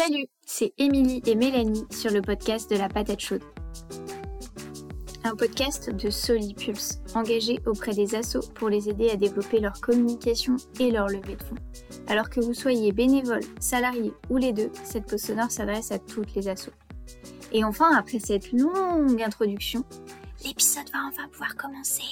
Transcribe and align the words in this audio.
Salut, 0.00 0.28
c'est 0.46 0.74
Émilie 0.78 1.20
et 1.26 1.34
Mélanie 1.34 1.84
sur 1.90 2.12
le 2.12 2.22
podcast 2.22 2.70
de 2.70 2.76
la 2.76 2.88
patate 2.88 3.18
chaude. 3.18 3.42
Un 5.24 5.34
podcast 5.34 5.90
de 5.90 6.08
Solipulse, 6.08 7.00
engagé 7.16 7.58
auprès 7.66 7.94
des 7.94 8.14
assos 8.14 8.48
pour 8.54 8.68
les 8.68 8.88
aider 8.88 9.10
à 9.10 9.16
développer 9.16 9.58
leur 9.58 9.72
communication 9.80 10.54
et 10.78 10.92
leur 10.92 11.08
levée 11.08 11.34
de 11.34 11.42
fonds. 11.42 11.56
Alors 12.06 12.30
que 12.30 12.38
vous 12.38 12.54
soyez 12.54 12.92
bénévole, 12.92 13.42
salarié 13.58 14.12
ou 14.30 14.36
les 14.36 14.52
deux, 14.52 14.70
cette 14.84 15.06
pause 15.06 15.20
sonore 15.20 15.50
s'adresse 15.50 15.90
à 15.90 15.98
toutes 15.98 16.32
les 16.36 16.46
assos. 16.46 16.70
Et 17.50 17.64
enfin, 17.64 17.92
après 17.96 18.20
cette 18.20 18.52
longue 18.52 19.20
introduction, 19.20 19.82
l'épisode 20.44 20.88
va 20.92 21.08
enfin 21.08 21.26
pouvoir 21.32 21.56
commencer. 21.56 22.04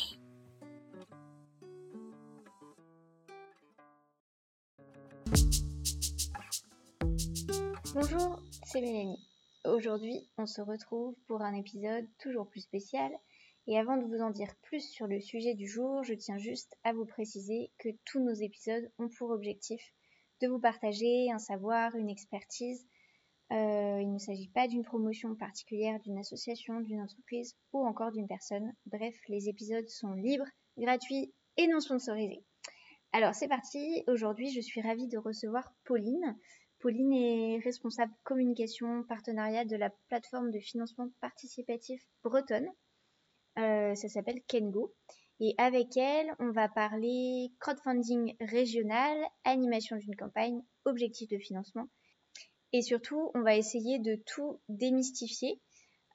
Bonjour, 7.99 8.39
c'est 8.67 8.83
Mélanie. 8.83 9.27
Aujourd'hui, 9.65 10.29
on 10.37 10.45
se 10.45 10.61
retrouve 10.61 11.17
pour 11.27 11.41
un 11.41 11.55
épisode 11.55 12.07
toujours 12.19 12.47
plus 12.47 12.61
spécial. 12.61 13.11
Et 13.67 13.79
avant 13.79 13.97
de 13.97 14.05
vous 14.05 14.21
en 14.21 14.29
dire 14.29 14.55
plus 14.65 14.87
sur 14.87 15.07
le 15.07 15.19
sujet 15.19 15.55
du 15.55 15.67
jour, 15.67 16.05
je 16.05 16.13
tiens 16.13 16.37
juste 16.37 16.77
à 16.85 16.93
vous 16.93 17.07
préciser 17.07 17.71
que 17.79 17.89
tous 18.05 18.23
nos 18.23 18.35
épisodes 18.35 18.93
ont 18.99 19.09
pour 19.09 19.31
objectif 19.31 19.81
de 20.43 20.47
vous 20.47 20.59
partager 20.59 21.31
un 21.33 21.39
savoir, 21.39 21.97
une 21.97 22.11
expertise. 22.11 22.87
Euh, 23.51 23.99
il 24.03 24.13
ne 24.13 24.19
s'agit 24.19 24.51
pas 24.51 24.69
d'une 24.69 24.85
promotion 24.85 25.35
particulière 25.35 25.99
d'une 26.01 26.19
association, 26.19 26.83
d'une 26.83 27.01
entreprise 27.01 27.57
ou 27.73 27.87
encore 27.87 28.13
d'une 28.13 28.29
personne. 28.29 28.75
Bref, 28.85 29.17
les 29.29 29.49
épisodes 29.49 29.89
sont 29.89 30.13
libres, 30.13 30.51
gratuits 30.77 31.33
et 31.57 31.67
non 31.67 31.81
sponsorisés. 31.81 32.45
Alors 33.13 33.35
c'est 33.35 33.49
parti, 33.49 34.05
aujourd'hui 34.07 34.53
je 34.53 34.61
suis 34.61 34.83
ravie 34.83 35.09
de 35.09 35.17
recevoir 35.17 35.73
Pauline. 35.85 36.37
Pauline 36.87 37.15
est 37.15 37.59
responsable 37.65 38.13
communication 38.23 39.03
partenariat 39.09 39.65
de 39.65 39.75
la 39.75 39.91
plateforme 40.07 40.53
de 40.53 40.61
financement 40.61 41.09
participatif 41.21 42.01
bretonne. 42.23 42.69
Euh, 43.59 43.97
ça 43.97 44.09
s'appelle 44.09 44.41
Kengo. 44.47 44.95
Et 45.41 45.57
avec 45.59 45.97
elle, 45.97 46.33
on 46.39 46.53
va 46.53 46.69
parler 46.69 47.51
crowdfunding 47.59 48.37
régional, 48.39 49.19
animation 49.43 49.97
d'une 49.97 50.15
campagne, 50.15 50.63
objectifs 50.85 51.29
de 51.29 51.39
financement. 51.39 51.89
Et 52.73 52.83
surtout, 52.83 53.33
on 53.35 53.43
va 53.43 53.57
essayer 53.57 53.99
de 53.99 54.15
tout 54.25 54.61
démystifier. 54.69 55.61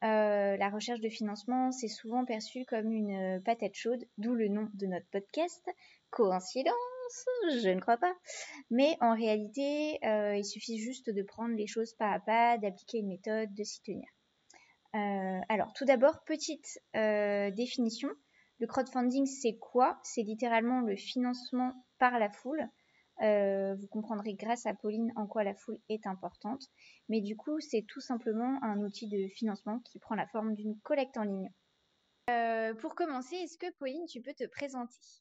Euh, 0.05 0.55
la 0.55 0.69
recherche 0.69 1.01
de 1.01 1.09
financement, 1.09 1.73
c'est 1.73 1.89
souvent 1.89 2.23
perçu 2.23 2.63
comme 2.63 2.93
une 2.93 3.41
patate 3.43 3.75
chaude, 3.75 4.05
d'où 4.17 4.35
le 4.35 4.47
nom 4.47 4.69
de 4.75 4.85
notre 4.85 5.07
podcast. 5.07 5.69
Coïncidence 6.11 7.00
je 7.61 7.69
ne 7.69 7.79
crois 7.79 7.97
pas. 7.97 8.13
Mais 8.69 8.97
en 9.01 9.15
réalité, 9.15 9.99
euh, 10.05 10.35
il 10.35 10.45
suffit 10.45 10.77
juste 10.77 11.09
de 11.09 11.23
prendre 11.23 11.55
les 11.55 11.67
choses 11.67 11.93
pas 11.93 12.11
à 12.11 12.19
pas, 12.19 12.57
d'appliquer 12.57 12.99
une 12.99 13.07
méthode, 13.07 13.53
de 13.53 13.63
s'y 13.63 13.81
tenir. 13.81 14.07
Euh, 14.95 15.39
alors, 15.49 15.73
tout 15.73 15.85
d'abord, 15.85 16.23
petite 16.25 16.79
euh, 16.95 17.51
définition. 17.51 18.09
Le 18.59 18.67
crowdfunding, 18.67 19.25
c'est 19.25 19.57
quoi? 19.57 19.99
C'est 20.03 20.21
littéralement 20.21 20.81
le 20.81 20.95
financement 20.95 21.73
par 21.97 22.19
la 22.19 22.29
foule. 22.29 22.63
vous 23.19 23.87
comprendrez 23.87 24.33
grâce 24.33 24.65
à 24.65 24.73
Pauline 24.73 25.11
en 25.15 25.27
quoi 25.27 25.43
la 25.43 25.55
foule 25.55 25.79
est 25.89 26.05
importante. 26.05 26.63
Mais 27.09 27.21
du 27.21 27.35
coup, 27.35 27.59
c'est 27.59 27.85
tout 27.87 28.01
simplement 28.01 28.59
un 28.63 28.79
outil 28.81 29.07
de 29.07 29.27
financement 29.29 29.79
qui 29.79 29.99
prend 29.99 30.15
la 30.15 30.27
forme 30.27 30.53
d'une 30.55 30.79
collecte 30.81 31.17
en 31.17 31.23
ligne. 31.23 31.49
pour 32.81 32.95
commencer, 32.95 33.35
est-ce 33.35 33.57
que 33.57 33.71
Pauline, 33.79 34.05
tu 34.05 34.21
peux 34.21 34.33
te 34.33 34.47
présenter? 34.47 35.20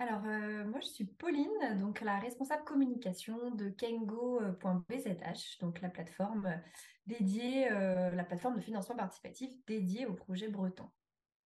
Alors, 0.00 0.22
euh, 0.24 0.64
moi, 0.64 0.80
je 0.80 0.86
suis 0.86 1.04
Pauline, 1.04 1.78
donc 1.78 2.00
la 2.00 2.18
responsable 2.18 2.64
communication 2.64 3.50
de 3.50 3.68
Kengo.bzh, 3.68 5.58
donc 5.60 5.82
la 5.82 5.90
plateforme 5.90 6.58
dédiée, 7.06 7.70
euh, 7.70 8.10
la 8.12 8.24
plateforme 8.24 8.56
de 8.56 8.62
financement 8.62 8.96
participatif 8.96 9.50
dédiée 9.66 10.06
au 10.06 10.14
projet 10.14 10.48
breton. 10.48 10.88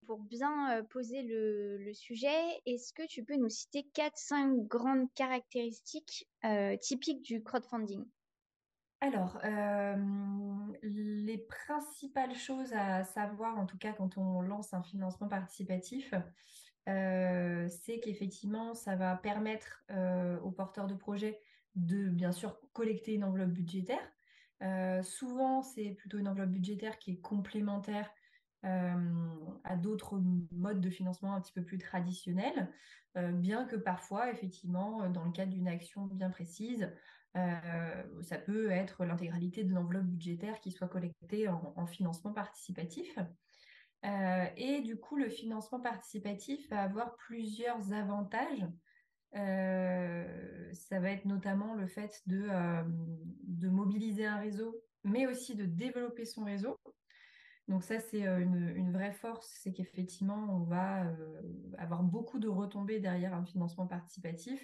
Pour 0.06 0.20
bien 0.20 0.78
euh, 0.78 0.84
poser 0.84 1.24
le, 1.24 1.92
sujet, 1.96 2.62
est-ce 2.68 2.94
que 2.94 3.08
tu 3.08 3.24
peux 3.24 3.38
nous 3.38 3.50
citer 3.50 3.90
4-5 3.96 4.68
grandes 4.68 5.12
caractéristiques 5.16 6.30
typiques 6.80 7.24
du 7.24 7.42
crowdfunding? 7.42 8.06
Alors, 9.02 9.40
les 10.84 11.38
principales 11.40 12.36
choses 12.36 12.72
à 12.74 13.04
savoir, 13.04 13.58
en 13.58 13.66
tout 13.66 13.80
cas 13.80 13.94
quand 13.94 14.16
on 14.20 14.42
lance 14.42 14.76
un 14.76 14.84
financement 14.84 15.28
participatif, 15.28 16.14
c'est 16.86 18.00
qu'effectivement, 18.02 18.74
ça 18.74 18.96
va 18.96 19.16
permettre 19.16 19.84
aux 20.44 20.52
porteurs 20.52 20.88
de 20.88 20.96
projets 20.96 21.40
de 21.76 22.10
bien 22.10 22.32
sûr 22.32 22.60
collecter 22.74 23.14
une 23.14 23.24
enveloppe 23.24 23.52
budgétaire. 23.52 24.12
Souvent, 25.04 25.62
c'est 25.62 25.92
plutôt 25.92 26.18
une 26.18 26.28
enveloppe 26.28 26.52
budgétaire 26.52 26.98
qui 27.00 27.12
est 27.12 27.22
complémentaire 27.22 28.12
à 28.64 29.76
d'autres 29.76 30.22
modes 30.52 30.82
de 30.82 30.90
financement 30.90 31.36
un 31.36 31.42
petit 31.42 31.54
peu 31.54 31.64
plus 31.64 31.78
traditionnels, 31.78 32.74
bien 33.16 33.66
que 33.66 33.76
parfois, 33.76 34.32
effectivement, 34.32 35.10
dans 35.10 35.26
le 35.26 35.32
cadre 35.32 35.52
d'une 35.52 35.68
action 35.68 36.06
bien 36.08 36.30
précise, 36.30 36.94
ça 37.34 38.38
peut 38.46 38.70
être 38.72 39.06
l'intégralité 39.06 39.64
de 39.64 39.74
l'enveloppe 39.74 40.06
budgétaire 40.06 40.60
qui 40.60 40.72
soit 40.72 40.88
collectée 40.88 41.48
en 41.48 41.86
financement 41.86 42.34
participatif. 42.34 43.18
Euh, 44.06 44.46
et 44.58 44.82
du 44.82 44.98
coup, 44.98 45.16
le 45.16 45.30
financement 45.30 45.80
participatif 45.80 46.70
va 46.70 46.84
avoir 46.84 47.16
plusieurs 47.16 47.94
avantages. 47.94 48.66
Euh, 49.36 50.72
ça 50.74 51.00
va 51.00 51.12
être 51.12 51.26
notamment 51.26 51.74
le 51.74 51.88
fait 51.88 52.22
de, 52.28 52.48
euh, 52.50 52.84
de, 53.44 53.70
mobiliser 53.70 54.26
un 54.26 54.38
réseau, 54.38 54.76
mais 55.04 55.26
aussi 55.26 55.56
de 55.56 55.66
développer 55.66 56.26
son 56.26 56.44
réseau. 56.44 56.78
Donc 57.70 57.84
ça, 57.84 58.00
c'est 58.00 58.26
une, 58.26 58.92
vraie 58.92 59.14
force, 59.14 59.50
c'est 59.62 59.72
qu'effectivement, 59.72 60.48
on 60.50 60.64
va 60.64 61.08
avoir 61.78 62.04
beaucoup 62.04 62.38
de 62.38 62.50
retombées 62.50 63.00
derrière 63.00 63.34
un 63.34 63.46
financement 63.46 63.88
participatif, 63.88 64.62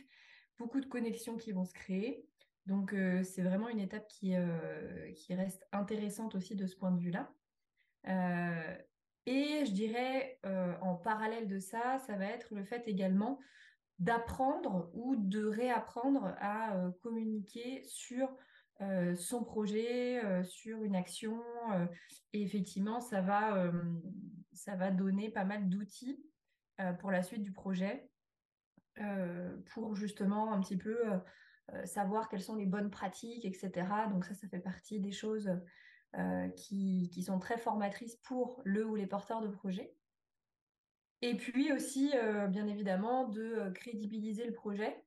beaucoup 0.57 0.81
de 0.81 0.85
connexions 0.85 1.37
qui 1.37 1.53
vont 1.53 1.63
se 1.63 1.73
créer. 1.73 2.27
Donc 2.65 2.93
c'est 3.23 3.41
vraiment 3.41 3.69
une 3.69 3.79
étape 3.79 4.05
qui 4.09 4.35
reste 5.33 5.65
intéressante 5.71 6.35
aussi 6.35 6.57
de 6.57 6.67
ce 6.67 6.75
point 6.75 6.91
de 6.91 6.99
vue-là. 6.99 7.31
Et 9.25 9.65
je 9.65 9.71
dirais, 9.71 10.39
euh, 10.45 10.73
en 10.81 10.95
parallèle 10.95 11.47
de 11.47 11.59
ça, 11.59 11.99
ça 11.99 12.15
va 12.15 12.25
être 12.25 12.55
le 12.55 12.63
fait 12.63 12.87
également 12.87 13.39
d'apprendre 13.99 14.89
ou 14.93 15.15
de 15.17 15.43
réapprendre 15.45 16.33
à 16.39 16.75
euh, 16.75 16.91
communiquer 17.03 17.83
sur 17.83 18.29
euh, 18.81 19.15
son 19.15 19.43
projet, 19.43 20.21
sur 20.45 20.83
une 20.83 20.95
action. 20.95 21.43
et 22.31 22.41
effectivement, 22.41 23.01
ça 23.01 23.21
va, 23.21 23.71
ça 24.53 24.75
va 24.75 24.89
donner 24.89 25.29
pas 25.29 25.43
mal 25.43 25.67
d'outils 25.67 26.23
pour 26.99 27.11
la 27.11 27.21
suite 27.21 27.43
du 27.43 27.51
projet, 27.51 28.09
pour 29.73 29.95
justement 29.95 30.53
un 30.53 30.61
petit 30.61 30.77
peu 30.77 30.97
savoir 31.83 32.29
quelles 32.29 32.41
sont 32.41 32.55
les 32.55 32.65
bonnes 32.65 32.89
pratiques, 32.89 33.43
etc. 33.43 33.85
Donc 34.09 34.23
ça, 34.23 34.33
ça 34.33 34.47
fait 34.47 34.59
partie 34.59 35.01
des 35.01 35.11
choses 35.11 35.51
euh, 36.17 36.49
qui, 36.49 37.21
sont 37.21 37.37
très 37.37 37.59
formatrices 37.59 38.15
pour 38.23 38.61
le 38.65 38.83
ou 38.83 38.95
les 38.95 39.05
porteurs 39.05 39.41
de 39.41 39.47
projets. 39.47 39.93
Et 41.21 41.35
puis 41.35 41.71
aussi, 41.71 42.11
euh, 42.15 42.47
bien 42.47 42.65
évidemment, 42.65 43.27
de 43.27 43.41
euh, 43.41 43.71
crédibiliser 43.71 44.45
le 44.45 44.53
projet 44.53 45.03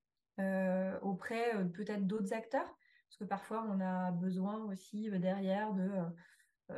auprès 1.03 1.53
peut-être 1.75 2.07
d'autres 2.07 2.33
acteurs, 2.33 2.67
parce 2.67 3.17
que 3.19 3.25
parfois 3.25 3.65
on 3.69 3.81
a 3.81 4.11
besoin 4.11 4.65
aussi 4.65 5.09
derrière 5.11 5.73
de 5.73 5.89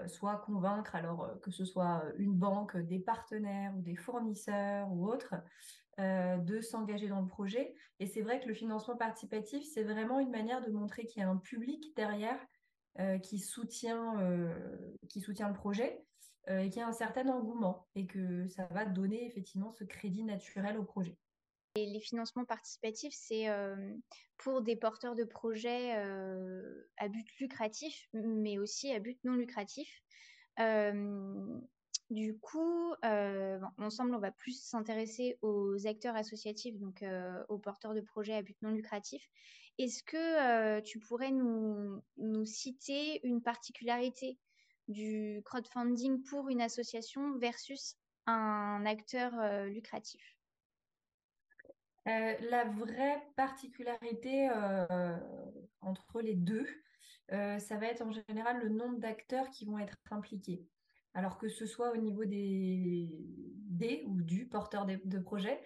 soit 0.07 0.37
convaincre, 0.39 0.95
alors 0.97 1.41
que 1.41 1.51
ce 1.51 1.65
soit 1.65 2.05
une 2.19 2.35
banque, 2.35 2.77
des 2.77 2.99
partenaires 2.99 3.73
ou 3.75 3.81
des 3.81 3.95
fournisseurs 3.95 4.91
ou 4.91 5.09
autres, 5.09 5.35
de 5.99 6.61
s'engager 6.61 7.09
dans 7.09 7.21
le 7.21 7.29
projet. 7.29 7.75
Et 8.01 8.07
c'est 8.07 8.21
vrai 8.21 8.41
que 8.41 8.49
le 8.49 8.55
financement 8.55 8.97
participatif, 8.97 9.65
c'est 9.73 9.85
vraiment 9.85 10.19
une 10.19 10.31
manière 10.31 10.61
de 10.61 10.71
montrer 10.71 11.07
qu'il 11.07 11.23
y 11.23 11.25
a 11.25 11.31
un 11.31 11.39
public 11.39 11.97
derrière 11.97 12.45
qui, 13.23 13.39
soutient, 13.39 14.21
euh, 14.21 14.55
qui 15.09 15.21
soutient 15.21 15.49
le 15.49 15.55
projet 15.55 16.05
euh, 16.49 16.61
et 16.61 16.71
qui 16.71 16.81
a 16.81 16.87
un 16.87 16.93
certain 16.93 17.29
engouement 17.29 17.89
et 17.95 18.07
que 18.07 18.47
ça 18.49 18.67
va 18.71 18.85
donner 18.85 19.27
effectivement 19.27 19.73
ce 19.73 19.85
crédit 19.85 20.23
naturel 20.23 20.79
au 20.79 20.85
projet. 20.85 21.17
Et 21.77 21.87
les 21.87 22.01
financements 22.01 22.45
participatifs, 22.45 23.15
c'est 23.17 23.49
pour 24.39 24.63
des 24.63 24.77
porteurs 24.77 25.17
de 25.17 25.25
projets 25.25 25.91
à 25.91 27.09
but 27.09 27.27
lucratif, 27.41 28.09
mais 28.13 28.59
aussi 28.59 28.93
à 28.93 29.01
but 29.01 29.19
non 29.25 29.33
lucratif. 29.33 29.89
du 32.11 32.39
coup, 32.39 32.95
ensemble, 33.79 34.15
on 34.15 34.21
va 34.21 34.31
plus 34.31 34.63
s'intéresser 34.63 35.37
aux 35.43 35.85
acteurs 35.89 36.15
associatifs, 36.15 36.79
donc 36.79 37.05
aux 37.49 37.59
porteurs 37.59 37.95
de 37.95 38.03
projets 38.03 38.35
à 38.35 38.43
but 38.43 38.57
non 38.63 38.71
lucratif. 38.71 39.29
Est-ce 39.79 40.03
que 40.05 40.81
tu 40.81 41.01
pourrais 41.01 41.33
nous, 41.33 42.03
citer 42.45 43.27
une 43.27 43.43
particularité 43.43 44.39
du 44.87 45.43
crowdfunding 45.45 46.23
pour 46.25 46.49
une 46.49 46.61
association 46.61 47.37
versus 47.39 47.97
un 48.27 48.85
acteur 48.87 49.33
lucratif? 49.67 50.23
La 52.07 52.65
vraie 52.65 53.23
particularité 53.35 54.49
entre 55.81 56.21
les 56.21 56.35
deux, 56.35 56.67
ça 57.31 57.77
va 57.77 57.87
être 57.87 58.03
en 58.03 58.13
général 58.13 58.61
le 58.61 58.69
nombre 58.69 58.99
d'acteurs 58.99 59.51
qui 59.51 59.65
vont 59.65 59.79
être 59.79 59.97
impliqués. 60.11 60.65
Alors 61.15 61.39
que 61.39 61.49
ce 61.49 61.67
soit 61.67 61.93
au 61.93 61.97
niveau 61.97 62.25
des, 62.25 63.09
des 63.71 64.05
ou 64.07 64.21
du 64.21 64.47
porteur 64.47 64.85
de 64.87 65.19
projet, 65.19 65.61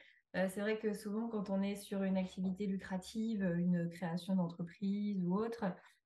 c'est 0.49 0.61
vrai 0.61 0.79
que 0.79 0.93
souvent 0.95 1.29
quand 1.29 1.51
on 1.51 1.63
est 1.63 1.75
sur 1.75 2.03
une 2.03 2.17
activité 2.17 2.67
lucrative, 2.67 3.43
une 3.59 3.89
création 3.89 4.37
d'entreprise 4.37 5.23
ou 5.25 5.35
autre, 5.35 5.65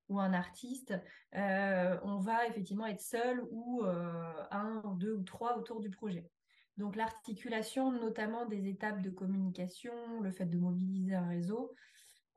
ou 0.08 0.20
un 0.20 0.32
artiste, 0.32 0.94
on 1.32 2.18
va 2.18 2.46
effectivement 2.46 2.86
être 2.86 3.00
seul 3.00 3.42
ou 3.50 3.82
un, 3.84 4.82
deux 4.98 5.14
ou 5.14 5.22
trois 5.22 5.56
autour 5.58 5.80
du 5.80 5.90
projet. 5.90 6.30
Donc 6.76 6.96
l'articulation 6.96 7.92
notamment 7.92 8.46
des 8.46 8.68
étapes 8.68 9.02
de 9.02 9.10
communication, 9.10 9.92
le 10.20 10.30
fait 10.30 10.46
de 10.46 10.58
mobiliser 10.58 11.14
un 11.14 11.28
réseau, 11.28 11.74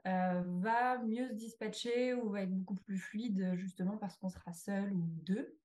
va 0.04 1.00
mieux 1.00 1.28
se 1.28 1.34
dispatcher 1.34 2.14
ou 2.14 2.30
va 2.30 2.44
être 2.44 2.54
beaucoup 2.54 2.76
plus 2.76 2.98
fluide 2.98 3.54
justement 3.56 3.98
parce 3.98 4.18
qu'on 4.18 4.30
sera 4.30 4.54
seul 4.54 4.94
ou 4.94 5.04
deux. 5.24 5.58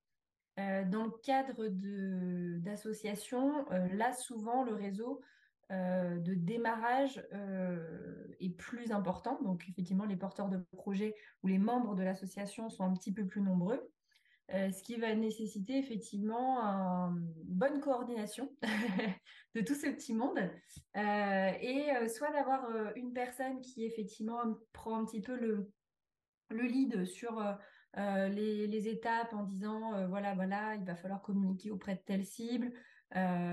dans 0.57 1.05
le 1.05 1.23
cadre 1.23 1.69
d'associations, 2.59 3.67
là 3.93 4.13
souvent 4.13 4.65
le 4.65 4.75
réseau 4.75 5.21
de 5.71 6.35
démarrage 6.35 7.23
est 8.41 8.57
plus 8.57 8.93
important. 8.93 9.41
Donc 9.43 9.65
effectivement 9.69 10.05
les 10.05 10.17
porteurs 10.17 10.49
de 10.49 10.59
projets 10.73 11.15
ou 11.43 11.47
les 11.47 11.59
membres 11.59 11.95
de 11.95 12.03
l'association 12.03 12.69
sont 12.71 12.85
un 12.85 12.93
petit 12.93 13.13
peu 13.13 13.25
plus 13.25 13.41
nombreux. 13.41 13.91
Euh, 14.55 14.73
ce 14.73 14.83
qui 14.83 14.97
va 14.97 15.15
nécessiter 15.15 15.79
effectivement 15.79 16.59
une 16.61 17.33
bonne 17.45 17.81
coordination 17.81 18.51
de 19.55 19.61
tout 19.61 19.77
ce 19.77 19.87
petit 19.87 20.13
monde 20.13 20.39
euh, 20.97 21.53
et 21.61 21.95
euh, 21.95 22.09
soit 22.09 22.33
d'avoir 22.33 22.69
une 22.97 23.13
personne 23.13 23.61
qui 23.61 23.85
effectivement 23.85 24.43
prend 24.73 24.97
un 24.97 25.05
petit 25.05 25.21
peu 25.21 25.37
le, 25.37 25.71
le 26.49 26.63
lead 26.63 27.05
sur 27.05 27.41
les, 27.97 28.89
étapes 28.89 29.33
en 29.35 29.45
disant 29.45 30.09
voilà 30.09 30.35
voilà 30.35 30.75
il 30.75 30.85
va 30.85 30.97
falloir 30.97 31.23
communiquer 31.23 31.71
auprès 31.71 31.95
de 31.95 32.01
telle 32.01 32.25
cible 32.25 32.73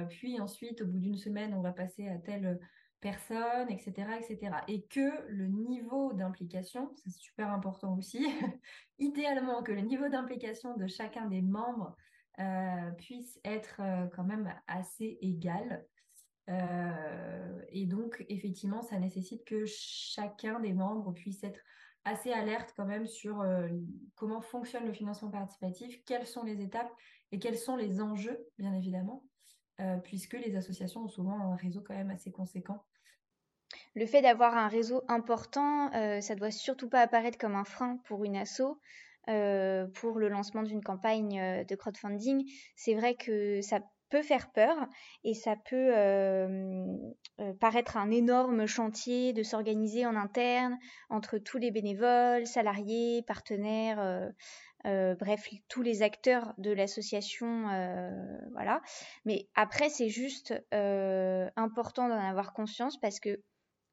puis 0.09 0.39
ensuite 0.39 0.81
au 0.81 0.85
bout 0.85 0.99
d'une 0.99 1.17
semaine 1.17 1.53
on 1.53 1.61
va 1.61 1.71
passer 1.71 2.07
à 2.07 2.17
telle 2.17 2.59
personnes, 2.99 3.69
etc., 3.69 4.07
etc. 4.19 4.51
Et 4.67 4.83
que 4.83 5.27
le 5.29 5.47
niveau 5.47 6.13
d'implication, 6.13 6.91
c'est 6.95 7.11
super 7.11 7.51
important 7.51 7.95
aussi, 7.95 8.25
idéalement 8.99 9.63
que 9.63 9.71
le 9.71 9.81
niveau 9.81 10.09
d'implication 10.09 10.75
de 10.75 10.87
chacun 10.87 11.27
des 11.27 11.41
membres 11.41 11.95
euh, 12.39 12.91
puisse 12.97 13.39
être 13.43 13.81
euh, 13.81 14.07
quand 14.15 14.23
même 14.23 14.53
assez 14.67 15.17
égal. 15.21 15.85
Euh, 16.49 17.61
et 17.69 17.85
donc, 17.85 18.25
effectivement, 18.29 18.81
ça 18.81 18.99
nécessite 18.99 19.43
que 19.45 19.65
chacun 19.65 20.59
des 20.59 20.73
membres 20.73 21.13
puisse 21.13 21.43
être 21.43 21.59
assez 22.05 22.31
alerte 22.31 22.73
quand 22.77 22.85
même 22.85 23.05
sur 23.05 23.43
comment 24.15 24.39
fonctionne 24.39 24.85
le 24.85 24.93
financement 24.93 25.29
participatif, 25.29 26.05
quelles 26.05 26.25
sont 26.25 26.45
les 26.45 26.61
étapes 26.61 26.89
et 27.33 27.39
quels 27.39 27.57
sont 27.57 27.75
les 27.75 27.99
enjeux, 27.99 28.39
bien 28.57 28.73
évidemment. 28.73 29.26
Euh, 29.79 29.97
puisque 29.97 30.33
les 30.33 30.55
associations 30.55 31.03
ont 31.03 31.07
souvent 31.07 31.39
un 31.39 31.55
réseau 31.55 31.81
quand 31.81 31.93
même 31.93 32.09
assez 32.09 32.31
conséquent. 32.31 32.83
Le 33.93 34.07
fait 34.07 34.23
d'avoir 34.23 34.57
un 34.57 34.67
réseau 34.67 35.03
important, 35.07 35.93
euh, 35.93 36.19
ça 36.19 36.33
doit 36.33 36.49
surtout 36.49 36.89
pas 36.89 37.01
apparaître 37.01 37.37
comme 37.37 37.53
un 37.55 37.63
frein 37.63 37.97
pour 38.05 38.25
une 38.25 38.35
asso. 38.35 38.79
Euh, 39.29 39.85
pour 39.87 40.17
le 40.17 40.29
lancement 40.29 40.63
d'une 40.63 40.81
campagne 40.81 41.65
de 41.67 41.75
crowdfunding, 41.75 42.49
c'est 42.75 42.95
vrai 42.95 43.15
que 43.15 43.61
ça 43.61 43.81
peut 44.09 44.23
faire 44.23 44.51
peur 44.51 44.87
et 45.25 45.33
ça 45.33 45.57
peut 45.57 45.91
paraître 47.59 47.97
un 47.97 48.09
énorme 48.09 48.65
chantier 48.65 49.33
de 49.33 49.43
s'organiser 49.43 50.05
en 50.05 50.15
interne 50.15 50.79
entre 51.09 51.39
tous 51.39 51.57
les 51.57 51.71
bénévoles, 51.71 52.47
salariés, 52.47 53.21
partenaires, 53.27 54.31
euh, 54.87 55.15
bref, 55.15 55.49
tous 55.67 55.81
les 55.81 56.01
acteurs 56.01 56.53
de 56.57 56.71
l'association, 56.71 57.69
euh, 57.69 58.37
voilà. 58.53 58.81
Mais 59.25 59.47
après, 59.55 59.89
c'est 59.89 60.09
juste 60.09 60.53
euh, 60.73 61.49
important 61.55 62.07
d'en 62.07 62.19
avoir 62.19 62.53
conscience 62.53 62.99
parce 62.99 63.19
que 63.19 63.41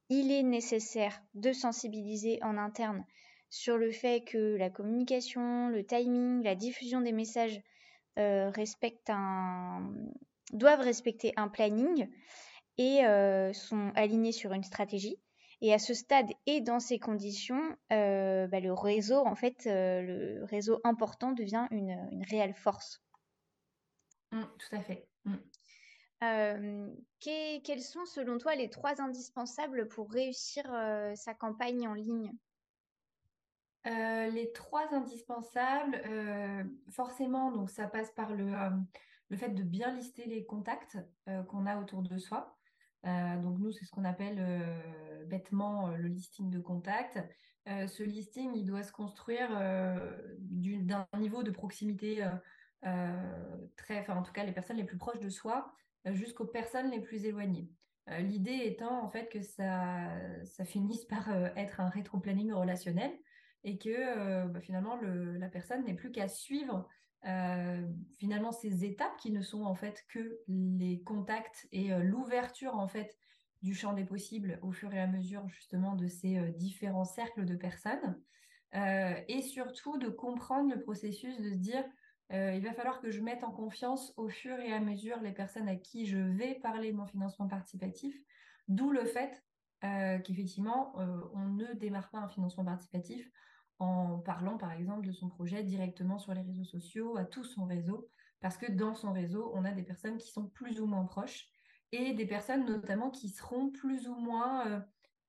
il 0.08 0.30
est 0.30 0.42
nécessaire 0.42 1.20
de 1.34 1.52
sensibiliser 1.52 2.38
en 2.42 2.58
interne 2.58 3.04
sur 3.50 3.78
le 3.78 3.90
fait 3.90 4.24
que 4.24 4.56
la 4.56 4.70
communication, 4.70 5.68
le 5.68 5.84
timing, 5.84 6.42
la 6.42 6.54
diffusion 6.54 7.00
des 7.00 7.12
messages 7.12 7.60
doivent 8.16 10.80
respecter 10.80 11.32
un 11.36 11.48
planning 11.48 12.08
et 12.76 13.00
sont 13.54 13.92
alignés 13.96 14.32
sur 14.32 14.52
une 14.52 14.62
stratégie. 14.62 15.18
Et 15.64 15.72
à 15.72 15.78
ce 15.78 15.94
stade 15.94 16.30
et 16.44 16.60
dans 16.60 16.78
ces 16.78 16.98
conditions, 16.98 17.74
euh, 17.90 18.46
bah, 18.48 18.60
le 18.60 18.74
réseau, 18.74 19.24
en 19.24 19.34
fait, 19.34 19.66
euh, 19.66 20.02
le 20.02 20.44
réseau 20.44 20.78
important 20.84 21.32
devient 21.32 21.66
une, 21.70 22.22
réelle 22.28 22.52
force. 22.52 23.02
Mmh, 24.30 24.42
tout 24.58 24.76
à 24.76 24.82
fait. 24.82 25.08
Mmh. 25.24 25.36
Euh, 26.22 26.94
quels 27.18 27.80
sont, 27.80 28.04
selon 28.04 28.36
toi, 28.36 28.54
les 28.56 28.68
trois 28.68 29.00
indispensables 29.00 29.88
pour 29.88 30.10
réussir 30.10 30.64
sa 31.14 31.32
campagne 31.32 31.88
en 31.88 31.94
ligne? 31.94 32.30
Les 33.86 34.50
trois 34.52 34.92
indispensables, 34.92 36.02
forcément, 36.90 37.50
donc 37.52 37.70
ça 37.70 37.86
passe 37.86 38.10
par 38.10 38.34
le, 38.34 38.52
le 39.30 39.36
fait 39.38 39.48
de 39.48 39.62
bien 39.62 39.94
lister 39.94 40.26
les 40.26 40.44
contacts 40.44 40.98
qu'on 41.48 41.64
a 41.64 41.80
autour 41.80 42.02
de 42.02 42.18
soi. 42.18 42.54
Euh, 43.06 43.36
donc 43.38 43.58
nous, 43.58 43.70
c'est 43.72 43.84
ce 43.84 43.90
qu'on 43.90 44.04
appelle 44.04 44.38
euh, 44.38 45.24
bêtement 45.26 45.88
euh, 45.88 45.96
le 45.96 46.08
listing 46.08 46.50
de 46.50 46.58
contact. 46.58 47.18
ce 47.66 48.02
listing, 48.02 48.52
il 48.54 48.66
doit 48.66 48.82
se 48.82 48.92
construire 48.92 49.48
d'un 50.38 51.06
niveau 51.18 51.42
de 51.42 51.50
proximité 51.50 52.22
très, 53.76 54.00
enfin 54.00 54.16
en 54.16 54.22
tout 54.22 54.32
cas 54.32 54.44
les 54.44 54.52
personnes 54.52 54.76
les 54.76 54.84
plus 54.84 54.98
proches 54.98 55.20
de 55.20 55.30
soi 55.30 55.72
jusqu'aux 56.04 56.44
personnes 56.44 56.90
les 56.90 57.00
plus 57.00 57.24
éloignées. 57.24 57.70
L'idée 58.18 58.60
étant 58.64 59.02
en 59.02 59.08
fait 59.08 59.30
que 59.30 59.40
ça, 59.40 60.10
ça 60.44 60.66
finisse 60.66 61.06
par 61.06 61.30
être 61.56 61.80
un 61.80 61.88
rétro-planning 61.88 62.52
relationnel 62.52 63.12
et 63.62 63.78
que 63.78 64.46
bah, 64.46 64.60
finalement 64.60 65.00
la 65.00 65.48
personne 65.48 65.84
n'est 65.84 65.94
plus 65.94 66.12
qu'à 66.12 66.28
suivre 66.28 66.86
euh, 67.26 67.80
finalement 68.18 68.52
ces 68.52 68.84
étapes 68.84 69.16
qui 69.16 69.32
ne 69.32 69.40
sont 69.40 69.62
en 69.62 69.74
fait 69.74 70.04
que 70.08 70.40
les 70.46 71.02
contacts 71.02 71.66
et 71.72 71.92
euh, 71.92 72.00
l'ouverture 72.00 72.76
en 72.76 72.86
fait 72.86 73.16
du 73.62 73.74
champ 73.74 73.94
des 73.94 74.04
possibles 74.04 74.58
au 74.60 74.72
fur 74.72 74.92
et 74.92 75.00
à 75.00 75.06
mesure 75.06 75.48
justement 75.48 75.94
de 75.94 76.06
ces 76.06 76.36
euh, 76.36 76.50
différents 76.50 77.06
cercles 77.06 77.44
de 77.44 77.56
personnes. 77.56 78.20
Et 79.28 79.40
surtout 79.40 79.98
de 79.98 80.08
comprendre 80.08 80.74
le 80.74 80.80
processus 80.80 81.40
de 81.40 81.52
se 81.52 81.58
dire 81.58 81.84
il 82.32 82.60
va 82.60 82.72
falloir 82.72 83.00
que 83.00 83.08
je 83.08 83.20
mette 83.20 83.44
en 83.44 83.52
confiance 83.52 84.12
au 84.16 84.28
fur 84.28 84.58
et 84.58 84.72
à 84.72 84.80
mesure 84.80 85.20
les 85.20 85.30
personnes 85.30 85.68
à 85.68 85.76
qui 85.76 86.06
je 86.06 86.18
vais 86.18 86.56
parler 86.56 86.90
de 86.90 86.96
mon 86.96 87.06
financement 87.06 87.46
participatif. 87.46 88.20
D'où 88.66 88.90
le 88.90 89.04
fait 89.04 89.44
qu'effectivement 89.80 90.92
on 91.34 91.46
ne 91.50 91.72
démarre 91.74 92.10
pas 92.10 92.18
un 92.18 92.26
financement 92.26 92.64
participatif 92.64 93.30
en 93.78 94.18
parlant 94.18 94.56
par 94.56 94.72
exemple 94.72 95.06
de 95.06 95.12
son 95.12 95.28
projet 95.28 95.62
directement 95.62 96.18
sur 96.18 96.34
les 96.34 96.42
réseaux 96.42 96.64
sociaux, 96.64 97.16
à 97.16 97.24
tout 97.24 97.44
son 97.44 97.64
réseau, 97.64 98.08
parce 98.40 98.56
que 98.56 98.70
dans 98.70 98.94
son 98.94 99.12
réseau, 99.12 99.50
on 99.54 99.64
a 99.64 99.72
des 99.72 99.82
personnes 99.82 100.18
qui 100.18 100.30
sont 100.30 100.46
plus 100.46 100.80
ou 100.80 100.86
moins 100.86 101.04
proches 101.04 101.48
et 101.92 102.12
des 102.12 102.26
personnes 102.26 102.66
notamment 102.66 103.10
qui 103.10 103.28
seront 103.28 103.70
plus 103.70 104.08
ou 104.08 104.14
moins, 104.14 104.66
euh, 104.66 104.80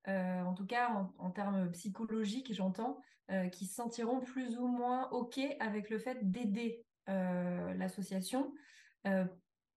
euh, 0.07 0.41
en 0.41 0.53
tout 0.53 0.65
cas 0.65 1.09
en, 1.17 1.31
termes 1.31 1.71
psychologiques, 1.71 2.53
j'entends, 2.53 2.99
euh, 3.31 3.47
qui 3.49 3.65
se 3.65 3.75
sentiront 3.75 4.19
plus 4.19 4.57
ou 4.57 4.67
moins 4.67 5.09
OK 5.11 5.39
avec 5.59 5.89
le 5.89 5.99
fait 5.99 6.29
d'aider 6.29 6.83
l'association 7.07 8.51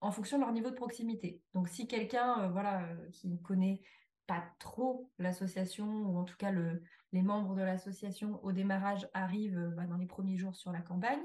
en 0.01 0.11
fonction 0.11 0.39
de 0.39 0.43
leur 0.43 0.53
niveau 0.53 0.71
de 0.71 0.75
proximité. 0.75 1.43
Donc 1.53 1.69
si 1.69 1.87
quelqu'un 1.87 2.49
voilà, 2.49 2.89
qui 3.13 3.43
connaît 3.43 3.83
pas 4.29 4.45
trop 4.61 5.11
l'association, 5.19 5.87
ou 6.07 6.19
en 6.19 6.25
tout 6.25 6.37
cas 6.37 6.53
le, 6.53 6.83
les 7.13 7.23
membres 7.23 7.57
de 7.57 7.63
l'association 7.63 8.39
au 8.45 8.53
démarrage 8.53 9.09
arrivent 9.15 9.59
euh, 9.59 9.71
bah, 9.71 9.87
dans 9.87 9.97
les 9.97 10.07
premiers 10.07 10.37
jours 10.37 10.55
sur 10.55 10.71
la 10.71 10.83
campagne. 10.83 11.23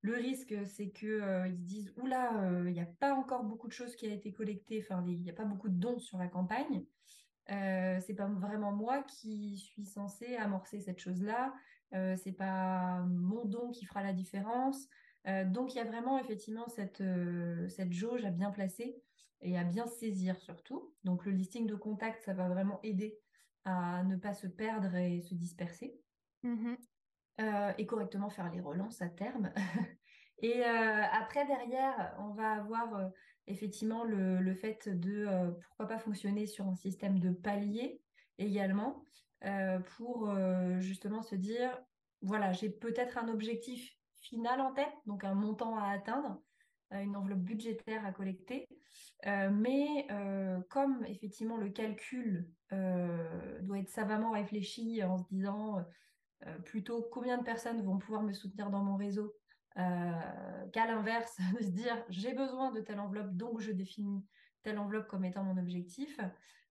Le 0.00 0.14
risque, 0.14 0.54
c'est 0.66 0.90
qu'ils 0.90 1.08
euh, 1.08 1.46
se 1.46 1.60
disent 1.60 1.92
Oula, 1.96 2.42
euh, 2.42 2.64
il 2.66 2.72
n'y 2.72 2.80
a 2.80 2.86
pas 2.86 3.14
encore 3.14 3.44
beaucoup 3.44 3.68
de 3.68 3.72
choses 3.72 3.94
qui 3.94 4.06
a 4.06 4.12
été 4.12 4.32
collectées, 4.32 4.82
enfin, 4.82 5.04
il 5.06 5.20
n'y 5.20 5.30
a 5.30 5.34
pas 5.34 5.44
beaucoup 5.44 5.68
de 5.68 5.78
dons 5.78 5.98
sur 5.98 6.18
la 6.18 6.26
campagne. 6.28 6.84
Euh, 7.50 8.00
c'est 8.00 8.14
pas 8.14 8.26
vraiment 8.26 8.72
moi 8.72 9.02
qui 9.02 9.58
suis 9.58 9.84
censée 9.84 10.36
amorcer 10.36 10.80
cette 10.80 10.98
chose-là. 10.98 11.52
Euh, 11.92 12.16
c'est 12.16 12.32
pas 12.32 13.02
mon 13.06 13.44
don 13.44 13.70
qui 13.70 13.84
fera 13.84 14.02
la 14.02 14.12
différence. 14.14 14.88
donc 15.46 15.74
il 15.74 15.78
y 15.78 15.80
a 15.80 15.84
vraiment 15.84 16.18
effectivement 16.18 16.68
cette, 16.68 17.02
cette 17.68 17.92
jauge 17.92 18.24
à 18.24 18.30
bien 18.30 18.50
placer 18.50 18.96
et 19.44 19.56
à 19.56 19.64
bien 19.64 19.86
saisir 19.86 20.36
surtout. 20.40 20.92
Donc 21.04 21.24
le 21.24 21.32
listing 21.32 21.66
de 21.66 21.74
contact, 21.74 22.24
ça 22.24 22.34
va 22.34 22.48
vraiment 22.48 22.80
aider 22.82 23.18
à 23.64 24.02
ne 24.02 24.16
pas 24.16 24.34
se 24.34 24.46
perdre 24.46 24.94
et 24.96 25.20
se 25.20 25.34
disperser. 25.34 26.00
Mmh 26.42 26.74
euh, 27.40 27.72
et 27.78 27.86
correctement 27.86 28.30
faire 28.30 28.48
les 28.52 28.60
relances 28.60 29.02
à 29.02 29.08
terme. 29.08 29.52
et 30.38 30.64
euh, 30.64 31.02
après, 31.10 31.44
derrière, 31.46 32.14
on 32.20 32.28
va 32.28 32.52
avoir 32.52 32.94
euh, 32.94 33.08
effectivement 33.48 34.04
le, 34.04 34.38
le, 34.38 34.54
fait 34.54 34.88
de 34.88 35.26
pourquoi 35.60 35.88
pas 35.88 35.98
fonctionner 35.98 36.46
sur 36.46 36.68
un 36.68 36.76
système 36.76 37.18
de 37.18 37.30
palier 37.30 38.00
également 38.38 39.04
pour 39.96 40.32
justement 40.78 41.22
se 41.22 41.34
dire 41.34 41.76
voilà, 42.22 42.52
j'ai 42.52 42.70
peut-être 42.70 43.18
un 43.18 43.28
objectif 43.28 43.94
final 44.22 44.60
en 44.60 44.72
tête, 44.72 44.94
donc 45.04 45.24
un 45.24 45.34
montant 45.34 45.76
à 45.76 45.88
atteindre, 45.88 46.40
une 47.02 47.16
enveloppe 47.16 47.40
budgétaire 47.40 48.04
à 48.04 48.12
collecter. 48.12 48.66
mais 49.24 50.06
comme 50.70 51.04
effectivement 51.06 51.56
le 51.56 51.70
calcul 51.70 52.48
doit 52.70 53.78
être 53.78 53.88
savamment 53.88 54.32
réfléchi 54.32 55.02
en 55.02 55.18
se 55.18 55.24
disant 55.30 55.84
plutôt 56.64 57.02
combien 57.10 57.38
de 57.38 57.44
personnes 57.44 57.82
vont 57.82 57.98
pouvoir 57.98 58.22
me 58.22 58.32
soutenir 58.32 58.70
dans 58.70 58.82
mon 58.82 58.96
réseau, 58.96 59.34
qu'à 59.74 60.86
l'inverse, 60.86 61.38
de 61.58 61.64
se 61.64 61.70
dire 61.70 62.04
j'ai 62.08 62.34
besoin 62.34 62.70
de 62.72 62.80
telle 62.80 63.00
enveloppe, 63.00 63.34
donc 63.34 63.60
je 63.60 63.72
définis 63.72 64.24
telle 64.62 64.78
enveloppe 64.78 65.08
comme 65.08 65.24
étant 65.24 65.44
mon 65.44 65.56
objectif. 65.56 66.18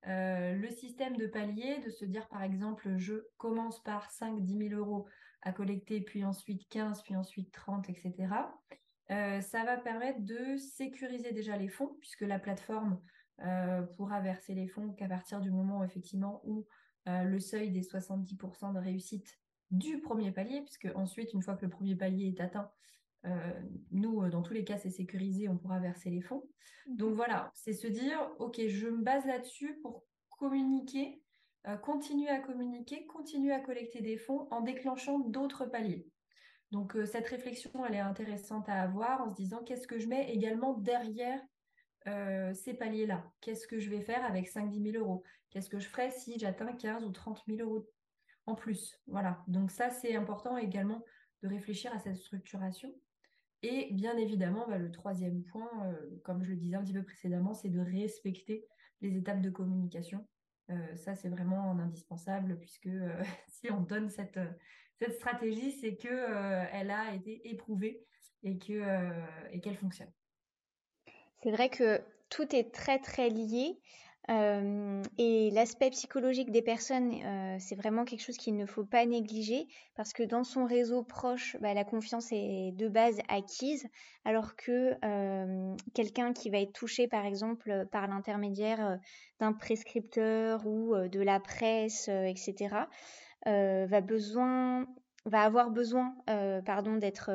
le 0.05 0.69
système 0.69 1.17
de 1.17 1.27
palier, 1.27 1.79
de 1.79 1.89
se 1.89 2.05
dire 2.05 2.27
par 2.27 2.43
exemple 2.43 2.97
je 2.97 3.15
commence 3.37 3.81
par 3.83 4.09
5-10 4.09 4.69
000 4.69 4.79
euros 4.79 5.07
à 5.41 5.51
collecter, 5.51 6.01
puis 6.01 6.23
ensuite 6.23 6.67
15, 6.69 7.03
puis 7.03 7.15
ensuite 7.15 7.51
30, 7.51 7.89
etc. 7.89 8.13
Euh, 9.13 9.41
ça 9.41 9.63
va 9.63 9.77
permettre 9.77 10.21
de 10.21 10.57
sécuriser 10.57 11.31
déjà 11.31 11.55
les 11.55 11.67
fonds, 11.67 11.95
puisque 11.99 12.21
la 12.21 12.39
plateforme 12.39 12.99
euh, 13.45 13.81
pourra 13.95 14.21
verser 14.21 14.55
les 14.55 14.67
fonds 14.67 14.93
qu'à 14.93 15.07
partir 15.07 15.39
du 15.39 15.51
moment 15.51 15.83
effectivement 15.83 16.41
où 16.45 16.65
euh, 17.07 17.23
le 17.23 17.39
seuil 17.39 17.69
des 17.69 17.81
70% 17.81 18.73
de 18.73 18.79
réussite 18.79 19.39
du 19.71 19.99
premier 19.99 20.31
palier, 20.31 20.61
puisque 20.61 20.87
ensuite, 20.95 21.33
une 21.33 21.41
fois 21.41 21.55
que 21.55 21.65
le 21.65 21.69
premier 21.69 21.95
palier 21.95 22.27
est 22.27 22.41
atteint, 22.41 22.69
nous, 23.91 24.27
dans 24.29 24.41
tous 24.41 24.53
les 24.53 24.65
cas, 24.65 24.77
c'est 24.77 24.89
sécurisé, 24.89 25.47
on 25.47 25.57
pourra 25.57 25.79
verser 25.79 26.09
les 26.09 26.19
fonds. 26.19 26.43
Donc 26.87 27.15
voilà, 27.15 27.51
c'est 27.53 27.71
se 27.71 27.87
dire, 27.87 28.19
OK, 28.39 28.59
je 28.67 28.87
me 28.87 29.01
base 29.01 29.25
là-dessus 29.25 29.79
pour 29.81 30.03
communiquer 30.37 31.21
continuer 31.81 32.27
à 32.27 32.39
communiquer, 32.39 33.05
continuer 33.05 33.53
à 33.53 33.61
collecter 33.61 34.01
des 34.01 34.17
fonds 34.17 34.49
en 34.51 34.59
déclenchant 34.59 35.19
d'autres 35.19 35.65
paliers. 35.65 36.05
Donc 36.73 36.95
euh, 36.95 37.05
cette 37.05 37.27
réflexion, 37.27 37.85
elle 37.85 37.93
est 37.93 37.99
intéressante 37.99 38.67
à 38.67 38.81
avoir 38.81 39.21
en 39.21 39.29
se 39.29 39.35
disant 39.35 39.63
qu'est-ce 39.63 39.85
que 39.85 39.99
je 39.99 40.07
mets 40.07 40.33
également 40.33 40.73
derrière 40.73 41.39
euh, 42.07 42.51
ces 42.55 42.73
paliers-là? 42.73 43.31
Qu'est-ce 43.41 43.67
que 43.67 43.79
je 43.79 43.91
vais 43.91 44.01
faire 44.01 44.25
avec 44.25 44.49
5-10 44.49 44.91
000 44.91 45.05
euros? 45.05 45.23
Qu'est-ce 45.51 45.69
que 45.69 45.79
je 45.79 45.87
ferai 45.87 46.09
si 46.09 46.39
j'atteins 46.39 46.73
15 46.73 47.05
ou 47.05 47.11
30 47.11 47.43
000 47.47 47.61
euros 47.61 47.87
en 48.47 48.55
plus? 48.55 48.99
Voilà, 49.05 49.43
donc 49.47 49.69
ça 49.69 49.91
c'est 49.91 50.15
important 50.15 50.57
également 50.57 51.05
de 51.43 51.47
réfléchir 51.47 51.93
à 51.93 51.99
cette 51.99 52.17
structuration. 52.17 52.91
Et 53.61 53.93
bien 53.93 54.17
évidemment, 54.17 54.65
bah, 54.67 54.79
le 54.79 54.89
troisième 54.89 55.43
point, 55.43 55.69
comme 56.23 56.43
je 56.43 56.49
le 56.49 56.57
disais 56.57 56.75
un 56.75 56.83
petit 56.83 56.93
peu 56.93 57.03
précédemment, 57.03 57.53
c'est 57.53 57.69
de 57.69 57.79
respecter 57.79 58.65
les 59.01 59.15
étapes 59.15 59.41
de 59.41 59.51
communication. 59.51 60.27
Euh, 60.71 60.95
ça, 60.95 61.15
c'est 61.15 61.29
vraiment 61.29 61.71
indispensable 61.71 62.57
puisque 62.57 62.87
euh, 62.87 63.23
si 63.47 63.71
on 63.71 63.81
donne 63.81 64.09
cette, 64.09 64.39
cette 65.03 65.15
stratégie, 65.15 65.71
c'est 65.81 65.95
qu'elle 65.95 66.11
euh, 66.13 66.63
elle 66.71 66.91
a 66.91 67.13
été 67.13 67.41
éprouvée 67.49 68.05
et 68.43 68.57
qu'elle 68.57 69.77
fonctionne. 69.77 70.11
C'est 71.41 71.51
vrai 71.51 71.69
que 71.69 72.01
tout 72.29 72.55
est 72.55 72.73
très 72.73 72.99
très 72.99 73.29
lié 73.29 73.79
et 74.29 75.49
l'aspect 75.51 75.89
psychologique 75.89 76.49
des 76.49 76.61
personnes, 76.61 77.13
c'est 77.59 77.75
vraiment 77.75 78.05
quelque 78.05 78.21
chose 78.21 78.37
qu'il 78.37 78.55
ne 78.55 78.65
faut 78.65 78.85
pas 78.85 79.05
négliger 79.05 79.67
parce 79.95 80.13
que 80.13 80.23
dans 80.23 80.45
son 80.45 80.65
réseau 80.65 81.03
proche, 81.03 81.57
bah, 81.59 81.73
la 81.73 81.83
confiance 81.83 82.31
est 82.31 82.71
de 82.71 82.87
base 82.87 83.19
acquise, 83.27 83.85
alors 84.23 84.55
que 84.55 84.93
quelqu'un 85.93 86.31
qui 86.31 86.49
va 86.49 86.59
être 86.59 86.71
touché, 86.71 87.09
par 87.09 87.25
exemple, 87.25 87.85
par 87.91 88.07
l'intermédiaire 88.07 88.97
d'un 89.41 89.51
prescripteur 89.51 90.65
ou 90.65 90.95
de 90.95 91.19
la 91.19 91.41
presse, 91.41 92.07
etc., 92.07 92.85
va 93.45 94.01
besoin, 94.01 94.87
va 95.25 95.41
avoir 95.43 95.71
besoin, 95.71 96.15
pardon, 96.65 96.97
d'être 96.97 97.31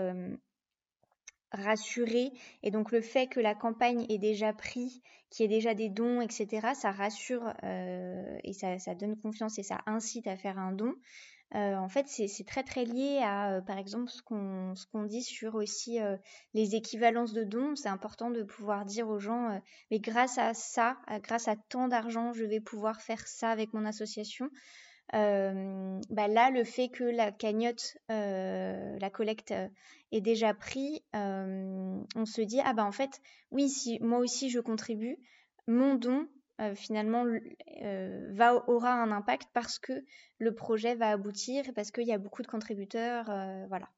rassuré. 1.52 2.32
Et 2.62 2.70
donc 2.70 2.92
le 2.92 3.00
fait 3.00 3.26
que 3.26 3.40
la 3.40 3.54
campagne 3.54 4.06
ait 4.08 4.18
déjà 4.18 4.52
pris, 4.52 5.02
qu'il 5.30 5.44
y 5.44 5.46
ait 5.46 5.56
déjà 5.56 5.74
des 5.74 5.88
dons, 5.88 6.20
etc., 6.20 6.68
ça 6.74 6.90
rassure 6.90 7.52
euh, 7.64 8.38
et 8.44 8.52
ça, 8.52 8.94
donne 8.94 9.16
confiance 9.16 9.58
et 9.58 9.62
ça 9.62 9.80
incite 9.86 10.26
à 10.26 10.36
faire 10.36 10.58
un 10.58 10.72
don. 10.72 10.94
Euh, 11.54 11.76
en 11.76 11.88
fait, 11.88 12.06
c'est 12.08 12.44
très 12.46 12.62
très 12.62 12.84
lié 12.84 13.20
à, 13.22 13.54
euh, 13.54 13.60
par 13.62 13.78
exemple, 13.78 14.10
ce 14.10 14.20
qu'on 14.20 14.74
qu'on 14.92 15.04
dit 15.04 15.22
sur 15.22 15.54
aussi 15.54 15.98
les 16.52 16.74
équivalences 16.74 17.32
de 17.32 17.42
dons. 17.42 17.74
C'est 17.74 17.88
important 17.88 18.30
de 18.30 18.42
pouvoir 18.42 18.84
dire 18.84 19.08
aux 19.08 19.18
gens, 19.18 19.60
mais 19.90 19.98
grâce 19.98 20.36
à 20.36 20.52
ça, 20.52 20.98
grâce 21.22 21.48
à 21.48 21.56
tant 21.56 21.88
d'argent, 21.88 22.34
je 22.34 22.44
vais 22.44 22.60
pouvoir 22.60 23.00
faire 23.00 23.26
ça 23.26 23.50
avec 23.50 23.72
mon 23.72 23.86
association. 23.86 24.50
Bah 25.12 26.28
là, 26.28 26.50
le 26.50 26.64
fait 26.64 26.88
que 26.88 27.04
la 27.04 27.32
cagnotte, 27.32 27.96
la 28.08 29.10
collecte 29.10 29.54
est 30.12 30.20
déjà 30.20 30.54
pris, 30.54 31.02
on 31.14 32.24
se 32.24 32.40
dit 32.40 32.60
ah 32.64 32.72
bah 32.72 32.84
en 32.84 32.92
fait 32.92 33.20
oui 33.50 33.68
si 33.68 33.98
moi 34.00 34.18
aussi 34.18 34.50
je 34.50 34.60
contribue, 34.60 35.18
mon 35.66 35.94
don 35.94 36.28
finalement 36.74 37.24
va 38.30 38.68
aura 38.68 38.92
un 38.92 39.10
impact 39.12 39.48
parce 39.52 39.78
que 39.78 40.04
le 40.38 40.54
projet 40.54 40.94
va 40.94 41.10
aboutir 41.10 41.64
parce 41.74 41.90
qu'il 41.90 42.06
y 42.06 42.12
a 42.12 42.18
beaucoup 42.18 42.42
de 42.42 42.48
contributeurs, 42.48 43.26
voilà. 43.68 43.88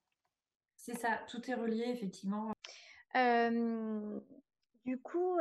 C'est 0.77 0.97
ça, 0.97 1.21
tout 1.29 1.51
est 1.51 1.55
relié 1.55 1.85
effectivement. 1.89 2.53
Du 4.87 4.99
coup, 4.99 5.39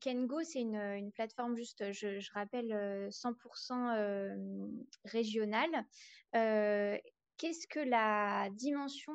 Kengo, 0.00 0.42
c'est 0.42 0.60
une, 0.60 1.12
plateforme 1.12 1.56
juste, 1.56 1.92
je, 1.92 2.32
rappelle, 2.32 3.08
100% 3.10 4.84
régionale. 5.04 5.86
Qu'est-ce 6.32 7.66
que 7.68 7.80
la 7.80 8.50
dimension 8.50 9.12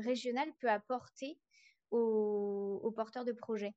régionale 0.00 0.50
peut 0.60 0.70
apporter 0.70 1.38
aux, 1.90 2.92
porteurs 2.96 3.24
de 3.24 3.32
projets? 3.32 3.74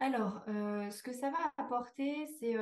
Alors, 0.00 0.42
ce 0.46 1.02
que 1.02 1.12
ça 1.12 1.30
va 1.30 1.52
apporter, 1.58 2.26
c'est 2.28 2.52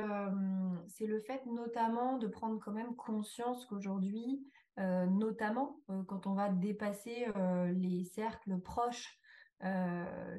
le 1.07 1.19
fait 1.21 1.45
notamment 1.45 2.17
de 2.17 2.27
prendre 2.27 2.59
quand 2.59 2.73
même 2.73 2.95
conscience 2.95 3.65
qu'aujourd'hui, 3.65 4.45
notamment 4.77 5.79
quand 6.07 6.27
on 6.27 6.33
va 6.33 6.49
dépasser 6.49 7.25
les 7.73 8.03
cercles 8.03 8.59
proches 8.59 9.17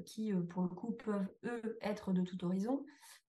qui, 0.04 0.32
pour 0.50 0.62
le 0.62 0.68
coup, 0.68 0.92
peuvent, 0.92 1.28
eux, 1.44 1.78
être 1.80 2.12
de 2.12 2.22
tout 2.22 2.44
horizon, 2.44 2.84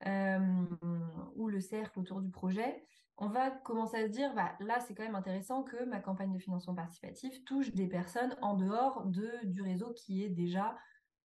ou 0.06 1.48
le 1.48 1.60
cercle 1.60 2.00
autour 2.00 2.22
du 2.22 2.30
projet, 2.30 2.86
on 3.20 3.30
va 3.30 3.50
commencer 3.50 3.98
à 3.98 4.06
se 4.06 4.12
dire, 4.12 4.34
bah, 4.36 4.54
là, 4.60 4.80
c'est 4.80 4.94
quand 4.94 5.04
même 5.04 5.16
intéressant 5.16 5.64
que 5.64 5.84
ma 5.86 6.00
campagne 6.00 6.32
de 6.32 6.40
financement 6.40 6.76
participatif 6.76 7.44
touche 7.46 7.74
des 7.74 7.88
personnes 7.88 8.36
en 8.42 8.54
dehors 8.54 9.06
de, 9.06 9.32
du 9.46 9.64
réseau 9.64 9.92
qui 9.94 10.24
est 10.24 10.30
déjà 10.30 10.78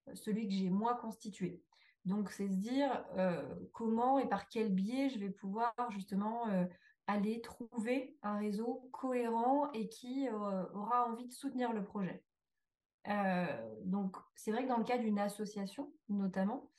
euh, 0.08 0.14
celui 0.14 0.48
que 0.48 0.54
j'ai 0.54 0.70
moi 0.70 0.94
constitué. 0.94 1.62
Donc, 2.06 2.30
c'est 2.30 2.48
se 2.48 2.56
dire 2.56 3.04
euh, 3.18 3.42
comment 3.72 4.18
et 4.18 4.26
par 4.26 4.48
quel 4.48 4.72
biais 4.72 5.10
je 5.10 5.18
vais 5.18 5.30
pouvoir 5.30 5.74
justement 5.90 6.48
euh, 6.48 6.64
aller 7.06 7.42
trouver 7.42 8.16
un 8.22 8.38
réseau 8.38 8.88
cohérent 8.92 9.70
et 9.72 9.88
qui 9.88 10.28
aura 10.30 11.08
envie 11.10 11.26
de 11.26 11.32
soutenir 11.32 11.72
le 11.72 11.84
projet. 11.84 12.24
Donc, 13.84 14.16
c'est 14.36 14.52
vrai 14.52 14.64
que 14.64 14.68
dans 14.68 14.78
le 14.78 14.84
cas 14.84 14.98
d'une 14.98 15.18
association, 15.18 15.92
notamment, 16.08 16.70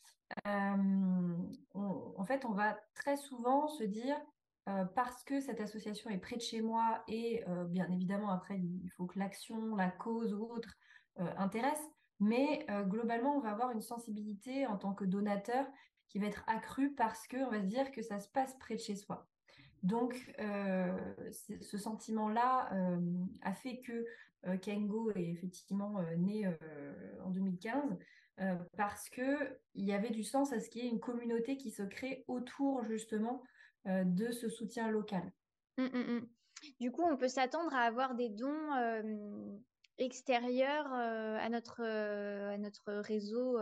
en 0.45 2.25
fait, 2.25 2.45
on 2.45 2.53
va 2.53 2.77
très 2.93 3.17
souvent 3.17 3.67
se 3.67 3.83
dire, 3.83 4.17
euh, 4.69 4.85
parce 4.85 5.23
que 5.25 5.41
cette 5.41 5.59
association 5.59 6.09
est 6.09 6.19
près 6.19 6.37
de 6.37 6.41
chez 6.41 6.61
moi 6.61 7.03
et 7.09 7.43
euh, 7.49 7.65
bien 7.65 7.91
évidemment 7.91 8.29
après 8.29 8.57
il 8.57 8.89
faut 8.95 9.05
que 9.05 9.19
l'action, 9.19 9.75
la 9.75 9.91
cause 9.91 10.33
ou 10.33 10.45
autre 10.45 10.73
euh, 11.19 11.29
intéresse, 11.37 11.83
mais 12.21 12.65
globalement 12.83 13.35
on 13.35 13.41
va 13.41 13.49
avoir 13.49 13.71
une 13.71 13.81
sensibilité 13.81 14.65
en 14.65 14.77
tant 14.77 14.93
que 14.93 15.03
donateur 15.03 15.65
qui 16.07 16.19
va 16.19 16.27
être 16.27 16.45
accrue 16.47 16.93
parce 16.95 17.27
qu'on 17.27 17.49
va 17.49 17.59
se 17.59 17.65
dire 17.65 17.91
que 17.91 18.01
ça 18.01 18.21
se 18.21 18.29
passe 18.29 18.57
près 18.59 18.75
de 18.75 18.79
chez 18.79 18.95
soi. 18.95 19.27
Donc 19.81 20.33
ce 20.37 21.77
sentiment-là 21.77 22.69
a 23.41 23.53
fait 23.53 23.81
que 23.81 24.05
Kengo 24.61 25.11
est 25.11 25.29
effectivement 25.29 26.01
né 26.17 26.47
en 27.23 27.29
2015 27.29 27.97
parce 28.77 29.09
qu'il 29.09 29.57
y 29.75 29.93
avait 29.93 30.09
du 30.09 30.23
sens 30.23 30.53
à 30.53 30.59
ce 30.59 30.69
qu'il 30.69 30.83
y 30.83 30.87
ait 30.87 30.91
une 30.91 30.99
communauté 30.99 31.57
qui 31.57 31.71
se 31.71 31.83
crée 31.83 32.23
autour 32.27 32.83
justement 32.83 33.43
euh, 33.87 34.03
de 34.05 34.31
ce 34.31 34.49
soutien 34.49 34.89
local. 34.89 35.31
Mmh, 35.77 35.83
mmh, 35.83 36.17
mmh. 36.17 36.27
Du 36.79 36.91
coup, 36.91 37.03
on 37.03 37.17
peut 37.17 37.27
s'attendre 37.27 37.73
à 37.75 37.81
avoir 37.81 38.15
des 38.15 38.29
dons 38.29 38.73
euh, 38.73 39.57
extérieurs 39.97 40.91
euh, 40.93 41.37
à, 41.37 41.49
notre, 41.49 41.83
à 41.83 42.57
notre 42.57 42.93
réseau 43.01 43.59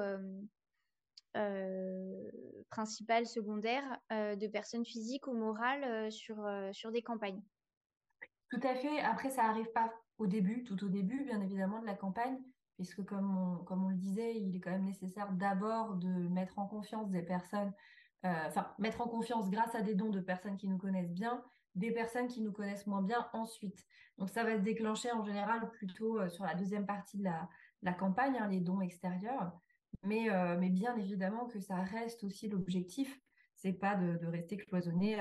principal, 2.69 3.25
secondaire, 3.25 3.83
de 4.11 4.47
personnes 4.47 4.85
physiques 4.85 5.27
ou 5.27 5.33
morales 5.33 6.11
sur, 6.11 6.47
sur 6.73 6.91
des 6.91 7.01
campagnes. 7.01 7.41
Tout 8.51 8.59
à 8.63 8.75
fait. 8.75 8.99
Après, 8.99 9.31
ça 9.31 9.43
n'arrive 9.43 9.71
pas 9.71 9.91
au 10.21 10.27
début, 10.27 10.63
tout 10.63 10.83
au 10.83 10.87
début, 10.87 11.23
bien 11.23 11.41
évidemment, 11.41 11.81
de 11.81 11.85
la 11.85 11.95
campagne, 11.95 12.37
puisque 12.75 13.03
comme 13.03 13.65
on, 13.69 13.89
le 13.89 13.95
disait, 13.95 14.39
il 14.39 14.55
est 14.55 14.59
quand 14.59 14.71
même 14.71 14.85
nécessaire 14.85 15.31
d'abord 15.33 15.95
de 15.95 16.27
mettre 16.29 16.59
en 16.59 16.67
confiance 16.67 17.09
des 17.09 17.23
personnes 17.23 17.73
euh, 18.23 18.47
enfin, 18.47 18.71
mettre 18.77 19.01
en 19.01 19.07
confiance 19.07 19.49
grâce 19.49 19.73
à 19.73 19.81
des 19.81 19.95
dons 19.95 20.11
de 20.11 20.19
personnes 20.19 20.57
qui 20.57 20.67
nous 20.67 20.77
connaissent 20.77 21.11
bien, 21.11 21.43
des 21.73 21.91
personnes 21.91 22.27
qui 22.27 22.41
nous 22.41 22.51
connaissent 22.51 22.85
moins 22.85 23.01
bien 23.01 23.27
ensuite. 23.33 23.83
Donc 24.19 24.29
ça 24.29 24.43
va 24.43 24.57
se 24.57 24.61
déclencher 24.61 25.11
en 25.11 25.23
général 25.23 25.71
plutôt 25.71 26.19
euh, 26.19 26.29
sur 26.29 26.43
la 26.43 26.53
deuxième 26.53 26.85
partie 26.85 27.17
de 27.17 27.23
la, 27.23 27.93
campagne, 27.93 28.37
hein, 28.37 28.47
les 28.47 28.59
dons 28.59 28.81
extérieurs. 28.81 29.51
Mais, 30.03 30.29
mais 30.57 30.69
bien 30.69 30.95
évidemment 30.95 31.45
que 31.45 31.59
ça 31.59 31.75
reste 31.75 32.23
aussi 32.23 32.47
l'objectif 32.47 33.19
c'est 33.55 33.73
pas 33.73 33.95
de, 33.95 34.25
rester 34.25 34.57
cloisonné 34.57 35.19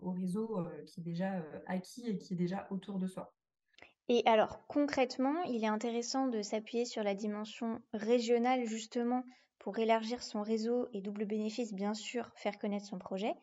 au 0.00 0.12
réseau 0.12 0.64
qui 0.86 1.00
est 1.00 1.02
déjà 1.02 1.44
acquis 1.66 2.08
et 2.08 2.16
qui 2.16 2.32
est 2.32 2.36
déjà 2.36 2.66
autour 2.70 2.98
de 2.98 3.06
soi. 3.06 3.34
Et 4.08 4.22
alors 4.26 4.66
concrètement, 4.66 5.42
il 5.44 5.64
est 5.64 5.68
intéressant 5.68 6.26
de 6.26 6.42
s'appuyer 6.42 6.84
sur 6.84 7.02
la 7.02 7.14
dimension 7.14 7.80
régionale 7.92 8.64
justement 8.64 9.24
pour 9.58 9.78
élargir 9.78 10.22
son 10.22 10.42
réseau 10.42 10.88
et 10.92 11.00
double 11.00 11.24
bénéfice, 11.24 11.72
bien 11.72 11.94
sûr, 11.94 12.30
faire 12.34 12.58
connaître 12.58 12.86
son 12.86 12.98
projet 12.98 13.34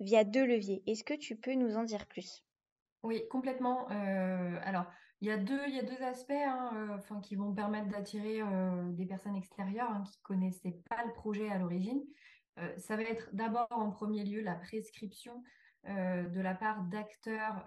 via 0.00 0.24
deux 0.24 0.44
leviers. 0.44 0.82
Est-ce 0.86 1.04
que 1.04 1.14
tu 1.14 1.36
peux 1.36 1.54
nous 1.54 1.76
en 1.76 1.84
dire 1.84 2.06
plus? 2.06 2.44
Oui, 3.04 3.22
complètement. 3.30 3.90
Euh, 3.90 4.58
alors, 4.62 4.86
il 5.20 5.28
y 5.28 5.30
a 5.30 5.36
deux, 5.36 5.68
y 5.68 5.78
a 5.78 5.82
deux 5.82 6.02
aspects 6.02 6.32
hein, 6.32 6.98
euh, 6.98 7.20
qui 7.20 7.36
vont 7.36 7.52
permettre 7.54 7.88
d'attirer 7.88 8.40
euh, 8.42 8.90
des 8.92 9.06
personnes 9.06 9.36
extérieures 9.36 9.90
hein, 9.90 10.02
qui 10.04 10.18
ne 10.18 10.22
connaissaient 10.22 10.80
pas 10.88 11.04
le 11.04 11.12
projet 11.12 11.48
à 11.48 11.58
l'origine. 11.58 12.02
ça 12.76 12.96
va 12.96 13.02
être 13.02 13.28
d'abord 13.32 13.68
en 13.70 13.90
premier 13.90 14.24
lieu 14.24 14.40
la 14.40 14.56
prescription 14.56 15.44
de 15.84 16.40
la 16.40 16.54
part 16.54 16.82
d'acteurs, 16.82 17.64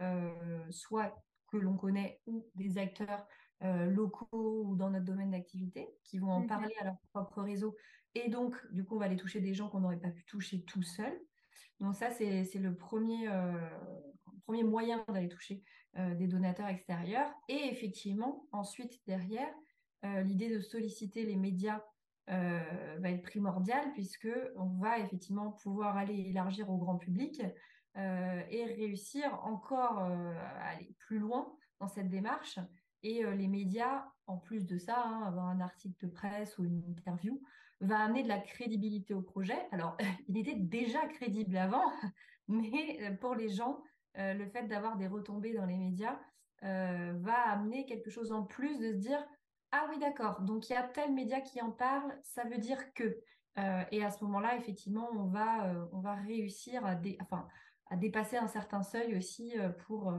soit 0.70 1.16
que 1.52 1.58
l'on 1.58 1.76
connaît 1.76 2.22
ou 2.26 2.48
des 2.56 2.78
acteurs 2.78 3.28
euh, 3.64 3.86
locaux 3.86 4.64
ou 4.66 4.76
dans 4.76 4.90
notre 4.90 5.06
domaine 5.06 5.32
d'activité 5.32 5.88
qui 6.04 6.18
vont 6.18 6.32
en 6.32 6.48
parler 6.48 6.74
à 6.80 6.86
leur 6.86 6.96
propre 7.14 7.44
réseau. 7.44 7.76
Et 8.16 8.30
donc, 8.30 8.56
du 8.72 8.84
coup, 8.84 8.96
on 8.96 9.00
va 9.00 9.06
aller 9.06 9.18
toucher 9.18 9.40
des 9.40 9.54
gens 9.54 9.70
qu'on 9.70 9.82
n'aurait 9.82 10.00
pas 10.00 10.10
pu 10.10 10.26
toucher 10.26 10.64
tout 10.64 10.82
seul. 10.82 11.14
Donc 11.80 11.96
ça, 11.96 12.10
c'est 12.12 12.44
le 12.56 12.76
premier, 12.76 13.28
euh, 13.28 13.70
premier 14.46 14.64
moyen 14.64 15.04
d'aller 15.08 15.30
toucher 15.30 15.64
euh, 15.98 16.16
des 16.16 16.28
donateurs 16.28 16.68
extérieurs. 16.68 17.32
Et 17.50 17.68
effectivement, 17.72 18.48
ensuite, 18.52 19.00
derrière, 19.06 19.54
l'idée 20.24 20.50
de 20.50 20.60
solliciter 20.60 21.28
les 21.28 21.36
médias 21.36 21.80
va 22.28 23.12
être 23.12 23.22
primordiale 23.22 23.92
puisque 23.94 24.30
on 24.56 24.66
va 24.80 24.98
effectivement 24.98 25.52
pouvoir 25.52 25.96
aller 25.96 26.16
élargir 26.16 26.72
au 26.72 26.78
grand 26.78 26.98
public 26.98 27.40
et 27.96 28.66
réussir 28.66 29.40
encore 29.44 30.04
euh, 30.04 30.34
à 30.60 30.70
aller 30.70 30.94
plus 31.00 31.20
loin 31.20 31.54
dans 31.80 31.88
cette 31.88 32.10
démarche. 32.10 32.60
Et 33.04 33.26
euh, 33.26 33.34
les 33.34 33.48
médias, 33.48 34.06
en 34.28 34.38
plus 34.38 34.66
de 34.66 34.78
ça, 34.78 35.04
hein, 35.04 35.24
avoir 35.24 35.48
un 35.48 35.60
article 35.60 36.06
de 36.06 36.12
presse 36.12 36.58
ou 36.58 36.66
une 36.66 36.84
interview, 36.90 37.42
va 37.80 38.00
amener 38.00 38.24
de 38.24 38.28
la 38.28 38.40
crédibilité 38.40 39.14
au 39.14 39.22
projet. 39.22 39.58
Alors, 39.72 39.98
il 40.28 40.38
était 40.38 40.56
déjà 40.56 41.06
crédible 41.08 41.58
avant, 41.58 41.86
mais 42.48 43.18
pour 43.20 43.36
les 43.36 43.50
gens, 43.50 43.82
le 44.16 44.46
fait 44.50 44.68
d'avoir 44.68 44.98
des 44.98 45.08
retombées 45.08 45.54
dans 45.54 45.66
les 45.66 45.78
médias 45.78 46.20
va 46.62 47.50
amener 47.50 47.86
quelque 47.86 48.10
chose 48.10 48.34
en 48.34 48.44
plus 48.44 48.78
de 48.78 48.92
se 48.92 48.98
dire 48.98 49.26
ah 49.72 49.88
oui 49.90 49.98
d'accord, 50.00 50.42
donc 50.42 50.70
il 50.70 50.74
y 50.74 50.76
a 50.76 50.84
tel 50.84 51.14
média 51.14 51.40
qui 51.40 51.62
en 51.62 51.72
parle, 51.72 52.14
ça 52.24 52.44
veut 52.44 52.58
dire 52.58 52.94
que. 52.94 53.18
et 53.92 54.04
à 54.04 54.12
ce 54.12 54.24
moment-là, 54.26 54.58
effectivement, 54.58 55.10
on 55.14 55.28
va, 55.28 55.74
on 55.94 56.02
va 56.02 56.16
réussir 56.16 56.86
à, 56.86 56.96
dé... 56.96 57.18
enfin, 57.22 57.48
à 57.92 57.98
dépasser 57.98 58.38
un 58.38 58.48
certain 58.48 58.84
seuil 58.84 59.18
aussi 59.18 59.60
euh, 59.60 59.70
pour, 59.70 60.10
euh, 60.10 60.18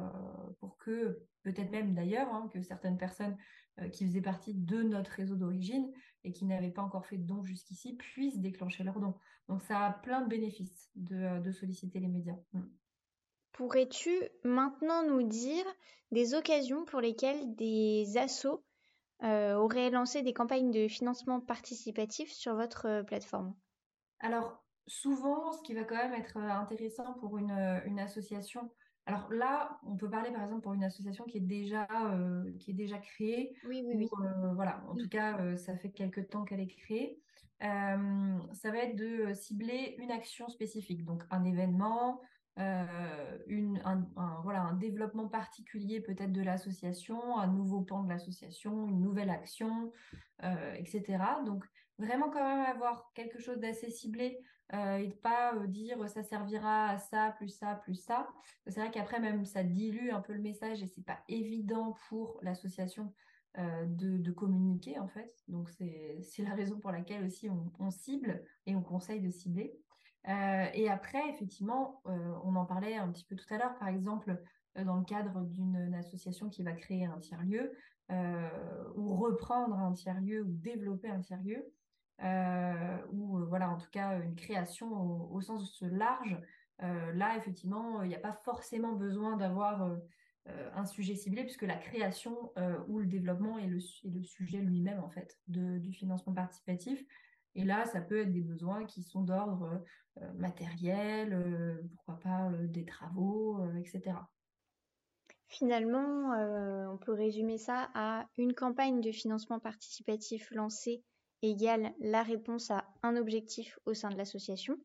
pour 0.61 0.77
que, 0.77 1.23
peut-être 1.43 1.71
même 1.71 1.95
d'ailleurs, 1.95 2.29
hein, 2.29 2.49
que 2.53 2.61
certaines 2.61 2.99
personnes 2.99 3.35
euh, 3.81 3.89
qui 3.89 4.05
faisaient 4.05 4.21
partie 4.21 4.53
de 4.53 4.83
notre 4.83 5.11
réseau 5.13 5.37
d'origine 5.37 5.91
et 6.23 6.33
qui 6.33 6.45
n'avaient 6.45 6.71
pas 6.71 6.83
encore 6.83 7.07
fait 7.07 7.17
de 7.17 7.27
dons 7.27 7.43
jusqu'ici 7.43 7.97
puissent 7.97 8.41
déclencher 8.41 8.85
leurs 8.85 9.01
dons. 9.01 9.15
Donc 9.49 9.63
ça 9.63 9.87
a 9.87 9.91
plein 9.91 10.21
de 10.21 10.29
bénéfices 10.29 10.91
de, 10.97 11.51
solliciter 11.51 11.99
les 11.99 12.09
médias. 12.09 12.37
Mm. 12.53 12.61
Pourrais-tu 13.53 14.13
maintenant 14.45 15.03
nous 15.09 15.23
dire 15.23 15.65
des 16.11 16.35
occasions 16.35 16.85
pour 16.85 17.01
lesquelles 17.01 17.55
des 17.55 18.17
assos 18.17 18.63
auraient 19.23 19.91
lancé 19.91 20.23
des 20.23 20.33
campagnes 20.33 20.73
de 20.73 20.89
financement 20.89 21.41
participatif 21.41 22.31
sur 22.33 22.57
votre 22.57 23.03
plateforme? 23.07 23.55
Alors, 24.19 24.65
souvent, 24.87 25.53
ce 25.53 25.63
qui 25.63 25.75
va 25.75 25.85
quand 25.85 25.97
même 25.97 26.15
être 26.15 26.37
euh, 26.37 26.51
intéressant 26.51 27.15
pour 27.15 27.39
une, 27.39 27.51
euh, 27.51 27.81
une, 27.87 27.99
association, 27.99 28.71
alors 29.07 29.33
là, 29.33 29.79
on 29.85 29.97
peut 29.97 30.09
parler 30.09 30.31
par 30.31 30.45
exemple 30.45 30.63
pour 30.63 30.75
une 30.75 30.85
association 30.85 31.25
qui 31.25 31.39
est 31.39 31.41
déjà, 31.41 31.87
euh, 32.13 32.53
qui 32.59 32.71
est 32.71 32.75
déjà 32.75 32.99
créée. 32.99 33.55
Oui, 33.67 33.83
oui, 33.87 33.95
oui. 33.97 34.09
voilà, 34.55 34.83
en 34.89 34.95
tout 34.95 35.09
cas, 35.09 35.57
ça 35.57 35.77
fait 35.77 35.91
quelques 35.91 36.29
temps 36.31 36.45
qu'elle 36.45 36.61
est 36.61 36.69
créée. 36.69 37.19
ça 37.61 38.71
va 38.71 38.79
être 38.79 38.97
de 38.97 39.33
cibler 39.35 39.97
une 39.99 40.13
action 40.13 40.49
spécifique, 40.49 41.05
donc 41.05 41.25
un 41.31 41.45
événement, 41.45 42.21
une, 42.57 43.83
un, 43.85 44.07
voilà, 44.45 44.63
un 44.63 44.75
développement 44.75 45.27
particulier 45.27 46.01
peut-être 46.01 46.33
de 46.33 46.43
l'association, 46.43 47.39
un 47.39 47.49
nouveau 47.49 47.81
pan 47.81 48.05
de 48.05 48.09
l'association, 48.09 48.87
une 48.87 49.01
nouvelle 49.01 49.31
action, 49.31 49.91
etc. 50.83 51.19
Donc 51.47 51.65
vraiment 51.99 52.31
quand 52.31 52.45
même 52.45 52.67
avoir 52.67 53.13
quelque 53.15 53.39
chose 53.39 53.59
d'assez 53.59 53.91
ciblé 53.91 54.39
euh, 54.75 54.97
et 54.97 55.09
de 55.09 55.15
pas 55.15 55.55
euh, 55.55 55.67
dire 55.67 56.09
ça 56.09 56.23
servira 56.23 56.89
à 56.89 56.99
ça, 56.99 57.35
plus 57.37 57.51
ça, 57.51 57.75
plus 57.75 57.95
ça. 57.95 58.29
C'est 58.67 58.81
vrai 58.81 58.91
qu'après, 58.91 59.21
même, 59.21 59.45
ça 59.45 59.63
dilue 59.63 60.11
un 60.11 60.21
peu 60.21 60.33
le 60.33 60.41
message 60.41 60.83
et 60.83 60.87
c'est 60.87 61.05
pas 61.05 61.19
évident 61.29 61.95
pour 62.09 62.39
l'association 62.43 63.13
euh, 63.59 63.85
de, 63.87 64.31
communiquer, 64.31 64.99
en 64.99 65.09
fait. 65.09 65.31
Donc, 65.49 65.69
c'est 65.69 66.43
la 66.43 66.55
raison 66.55 66.79
pour 66.81 66.91
laquelle 66.91 67.25
aussi 67.25 67.51
on, 67.51 67.91
cible 67.91 68.43
et 68.65 68.75
on 68.75 68.83
conseille 68.83 69.21
de 69.21 69.31
cibler. 69.31 69.79
et 70.27 70.89
après, 70.89 71.29
effectivement, 71.29 72.01
on 72.07 72.57
en 72.57 72.65
parlait 72.65 72.97
un 72.97 73.11
petit 73.13 73.25
peu 73.25 73.37
tout 73.37 73.53
à 73.53 73.59
l'heure, 73.59 73.77
par 73.79 73.89
exemple, 73.89 74.41
dans 74.75 74.97
le 74.97 75.05
cadre 75.05 75.43
d'une 75.43 75.95
association 75.95 76.49
qui 76.49 76.63
va 76.63 76.73
créer 76.73 77.05
un 77.05 77.19
tiers-lieu 77.19 77.73
ou 78.11 79.17
reprendre 79.17 79.77
un 79.79 79.93
tiers-lieu 79.93 80.43
ou 80.43 80.53
développer 80.53 81.09
un 81.09 81.21
tiers-lieu. 81.21 81.73
Euh, 82.25 82.99
ou 83.11 83.39
euh, 83.39 83.45
voilà, 83.47 83.71
en 83.71 83.79
tout 83.79 83.91
cas, 83.91 84.21
une 84.21 84.37
création 84.37 85.33
au, 85.33 85.41
sens 85.41 85.81
large. 85.83 86.39
Euh, 86.83 87.13
là, 87.13 87.37
effectivement, 87.37 88.03
il 88.03 88.09
n'y 88.09 88.15
a 88.15 88.21
pas 88.21 88.33
forcément 88.45 88.93
besoin 88.93 89.37
d'avoir 89.37 89.97
un 90.75 90.85
sujet 90.85 91.15
ciblé, 91.15 91.45
puisque 91.45 91.63
la 91.63 91.77
création 91.77 92.53
ou 92.89 92.99
le 92.99 93.07
développement 93.07 93.59
est 93.59 93.69
le, 93.69 93.79
le 94.05 94.23
sujet 94.25 94.59
lui-même, 94.59 94.99
en 94.99 95.09
fait, 95.09 95.39
du 95.47 95.93
financement 95.93 96.33
participatif. 96.33 97.01
Et 97.55 97.65
là, 97.65 97.85
ça 97.85 98.01
peut 98.01 98.23
être 98.23 98.33
des 98.33 98.41
besoins 98.41 98.85
qui 98.85 99.05
sont 99.05 99.23
d'ordre 99.23 99.85
matériel, 100.35 101.81
pourquoi 101.95 102.19
pas 102.19 102.51
des 102.65 102.85
travaux, 102.85 103.65
etc. 103.77 104.17
Finalement, 105.53 106.33
on 106.91 106.97
peut 106.97 107.13
résumer 107.13 107.59
ça 107.59 107.91
à 107.95 108.27
une 108.39 108.55
campagne 108.55 109.01
de 109.03 109.13
financement 109.13 109.61
participatif 109.61 110.51
lancée 110.51 111.05
égale 111.43 111.93
la 112.01 112.23
réponse 112.23 112.71
à 112.71 112.85
un 113.03 113.17
objectif 113.17 113.79
au 113.85 113.95
sein 113.95 114.09
de 114.09 114.17
l'association. 114.17 114.79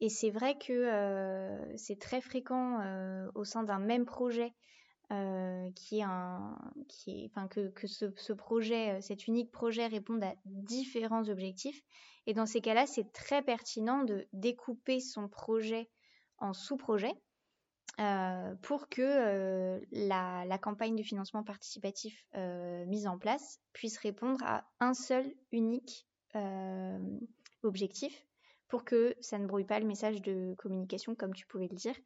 Et 0.00 0.08
c'est 0.08 0.30
vrai 0.30 0.58
que 0.58 0.72
euh, 0.72 1.76
c'est 1.76 1.98
très 1.98 2.20
fréquent 2.20 2.80
euh, 2.80 3.30
au 3.34 3.44
sein 3.44 3.62
d'un 3.62 3.78
même 3.78 4.06
projet 4.06 4.52
euh, 5.12 5.70
qui 5.74 5.98
est 5.98 6.04
un, 6.04 6.58
qui 6.88 7.10
est, 7.10 7.26
enfin 7.26 7.48
que, 7.48 7.68
que 7.68 7.86
ce, 7.86 8.32
projet, 8.32 9.00
cet 9.02 9.26
unique 9.26 9.52
projet 9.52 9.86
réponde 9.86 10.24
à 10.24 10.34
différents 10.44 11.28
objectifs. 11.28 11.82
Et 12.26 12.34
dans 12.34 12.46
ces 12.46 12.60
cas-là, 12.60 12.86
c'est 12.86 13.12
très 13.12 13.42
pertinent 13.42 14.04
de 14.04 14.26
découper 14.32 15.00
son 15.00 15.28
projet 15.28 15.90
en 16.38 16.54
sous-projets 16.54 17.14
euh, 17.98 18.54
pour 18.62 18.88
que 18.88 19.02
euh, 19.02 19.80
la, 19.90 20.58
campagne 20.58 20.96
de 20.96 21.02
financement 21.02 21.42
participatif 21.42 22.24
euh, 22.34 22.86
mise 22.86 23.06
en 23.06 23.18
place 23.18 23.60
puisse 23.72 23.98
répondre 23.98 24.42
à 24.44 24.64
un 24.78 24.94
seul 24.94 25.26
unique 25.52 26.06
objectif 27.62 28.24
pour 28.68 28.84
que 28.84 29.16
ça 29.20 29.38
ne 29.38 29.46
brouille 29.46 29.64
pas 29.64 29.80
le 29.80 29.86
message 29.86 30.22
de 30.22 30.54
communication 30.58 31.16
comme 31.16 31.34
tu 31.34 31.44
pouvais 31.46 31.66
le 31.68 31.74
dire 31.74 31.96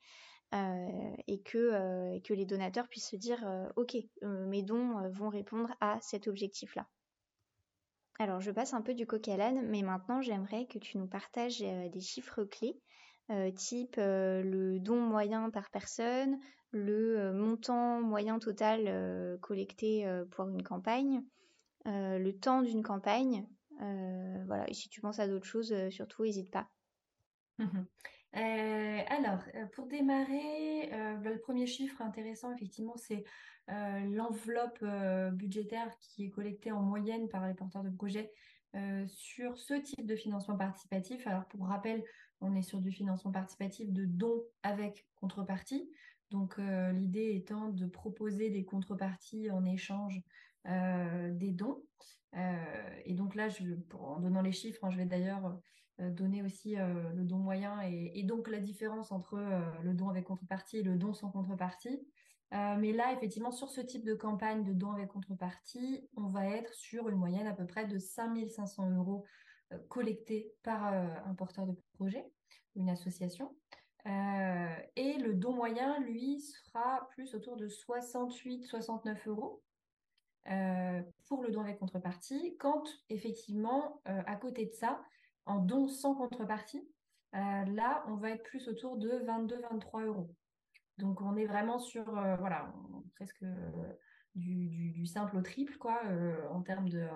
et, 1.28 1.42
que, 1.42 2.18
que 2.20 2.32
les 2.32 2.46
donateurs 2.46 2.88
puissent 2.88 3.10
se 3.10 3.16
dire 3.16 3.44
ok 3.76 3.98
mes 4.22 4.62
dons 4.62 5.06
vont 5.10 5.28
répondre 5.28 5.74
à 5.82 6.00
cet 6.00 6.26
objectif 6.26 6.74
là. 6.74 6.88
Alors 8.18 8.40
je 8.40 8.50
passe 8.50 8.72
un 8.72 8.80
peu 8.80 8.94
du 8.94 9.06
coq 9.06 9.28
à 9.28 9.36
l'âne 9.36 9.60
mais 9.68 9.82
maintenant 9.82 10.22
j'aimerais 10.22 10.64
que 10.64 10.78
tu 10.78 10.96
nous 10.96 11.06
partages 11.06 11.58
des 11.58 12.00
chiffres 12.00 12.44
clés 12.44 12.80
euh, 13.30 13.50
type 13.50 13.96
euh, 13.96 14.42
le 14.42 14.78
don 14.78 15.00
moyen 15.00 15.48
par 15.48 15.70
personne, 15.70 16.38
le 16.72 17.18
euh, 17.18 17.32
montant 17.32 18.02
moyen 18.02 18.38
total 18.38 19.38
collecté 19.40 20.06
pour 20.32 20.48
une 20.48 20.62
campagne, 20.62 21.22
le 21.86 22.32
temps 22.32 22.62
d'une 22.62 22.82
campagne. 22.82 23.46
voilà, 23.78 24.68
et 24.68 24.74
si 24.74 24.88
tu 24.88 25.00
penses 25.00 25.20
à 25.20 25.28
d'autres 25.28 25.46
choses, 25.46 25.74
surtout, 25.90 26.24
n'hésite 26.24 26.50
pas. 26.50 26.68
alors, 28.32 29.40
pour 29.74 29.86
démarrer, 29.86 30.90
le 30.90 31.38
premier 31.38 31.66
chiffre 31.66 32.02
intéressant, 32.02 32.52
effectivement, 32.52 32.96
c'est 32.96 33.24
l'enveloppe 33.68 34.84
budgétaire 35.32 35.90
qui 36.00 36.26
est 36.26 36.30
collectée 36.30 36.72
en 36.72 36.82
moyenne 36.82 37.28
par 37.28 37.46
les 37.46 37.54
porteurs 37.54 37.84
de 37.84 37.90
projets 37.90 38.32
sur 39.06 39.56
ce 39.56 39.74
type 39.74 40.06
de 40.06 40.16
financement 40.16 40.56
participatif. 40.56 41.26
Alors, 41.26 41.46
pour 41.46 41.66
rappel, 41.66 42.02
on 42.40 42.54
est 42.54 42.62
sur 42.62 42.80
du 42.80 42.90
financement 42.90 43.32
participatif 43.32 43.92
de 43.92 44.04
dons 44.04 44.42
avec 44.62 45.06
contrepartie. 45.16 45.90
Donc 46.30 46.56
l'idée 46.58 47.34
étant 47.34 47.68
de 47.68 47.86
proposer 47.86 48.50
des 48.50 48.64
contreparties 48.64 49.50
en 49.50 49.64
échange 49.64 50.20
des 50.64 51.52
dons. 51.52 51.82
et 53.04 53.14
donc 53.14 53.34
là, 53.34 53.48
je, 53.48 53.74
en 53.94 54.20
donnant 54.20 54.42
les 54.42 54.52
chiffres, 54.52 54.84
hein, 54.84 54.90
je 54.90 54.96
vais 54.96 55.06
d'ailleurs 55.06 55.58
donner 55.98 56.42
aussi 56.42 56.74
le 56.74 57.22
don 57.22 57.38
moyen 57.38 57.80
et, 57.82 58.22
donc 58.24 58.48
la 58.48 58.58
différence 58.58 59.12
entre 59.12 59.38
le 59.82 59.94
don 59.94 60.08
avec 60.08 60.24
contrepartie 60.24 60.78
et 60.78 60.82
le 60.82 60.96
don 60.96 61.12
sans 61.12 61.30
contrepartie. 61.30 62.00
mais 62.50 62.92
là, 62.92 63.12
effectivement, 63.12 63.52
sur 63.52 63.70
ce 63.70 63.80
type 63.80 64.04
de 64.04 64.14
campagne 64.14 64.64
de 64.64 64.72
don 64.72 64.90
avec 64.92 65.08
contrepartie, 65.08 66.08
on 66.16 66.28
va 66.28 66.48
être 66.48 66.74
sur 66.74 67.08
une 67.08 67.16
moyenne 67.16 67.46
à 67.46 67.54
peu 67.54 67.66
près 67.66 67.86
de 67.86 67.98
5500 67.98 68.90
euros 68.90 69.24
collectés 69.88 70.52
par 70.62 70.84
un 70.84 71.34
porteur 71.34 71.66
de 71.66 71.74
projet, 71.94 72.24
une 72.76 72.90
association. 72.90 73.54
et 74.06 75.18
le 75.18 75.34
don 75.34 75.52
moyen, 75.52 75.98
lui, 76.00 76.40
sera 76.40 77.08
plus 77.10 77.34
autour 77.34 77.56
de 77.56 77.68
68-69 77.68 79.28
euros. 79.28 79.62
pour 81.26 81.42
le 81.42 81.50
don 81.50 81.60
avec 81.60 81.78
contrepartie, 81.78 82.56
quand 82.58 82.84
effectivement, 83.08 84.00
à 84.04 84.36
côté 84.36 84.66
de 84.66 84.72
ça, 84.72 85.02
en 85.46 85.58
don 85.58 85.88
sans 85.88 86.14
contrepartie, 86.14 86.86
là, 87.32 88.04
on 88.08 88.16
va 88.16 88.30
être 88.30 88.44
plus 88.44 88.68
autour 88.68 88.96
de 88.96 89.10
22-23 89.10 90.04
euros. 90.04 90.34
Donc, 90.98 91.20
on 91.20 91.36
est 91.36 91.46
vraiment 91.46 91.78
sur, 91.78 92.04
voilà, 92.04 92.72
presque 93.16 93.44
du, 94.34 95.06
simple 95.06 95.36
au 95.36 95.42
triple, 95.42 95.76
quoi, 95.78 96.02
en 96.50 96.62
termes 96.62 96.88
de, 96.88 97.06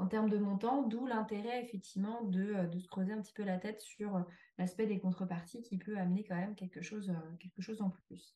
en 0.00 0.06
termes 0.06 0.30
de 0.30 0.38
montant, 0.38 0.82
d'où 0.82 1.06
l'intérêt 1.06 1.62
effectivement 1.62 2.22
de, 2.22 2.66
de, 2.66 2.78
se 2.78 2.88
creuser 2.88 3.12
un 3.12 3.20
petit 3.20 3.34
peu 3.34 3.44
la 3.44 3.58
tête 3.58 3.82
sur 3.82 4.24
l'aspect 4.56 4.86
des 4.86 4.98
contreparties 4.98 5.60
qui 5.60 5.76
peut 5.76 5.98
amener 5.98 6.24
quand 6.24 6.36
même 6.36 6.54
quelque 6.54 6.80
chose, 6.80 7.12
quelque 7.38 7.60
chose 7.60 7.82
en 7.82 7.90
plus. 7.90 8.34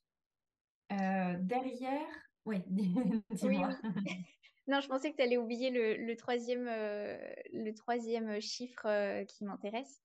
derrière, 0.90 2.06
oui, 2.44 2.62
dis-moi. 3.30 3.70
Non, 4.66 4.80
je 4.80 4.88
pensais 4.88 5.10
que 5.10 5.16
tu 5.16 5.22
allais 5.22 5.36
oublier 5.36 5.70
le, 5.70 6.14
troisième, 6.16 6.64
le 6.64 7.70
troisième 7.72 8.40
chiffre 8.40 9.22
qui 9.24 9.44
m'intéresse. 9.44 10.02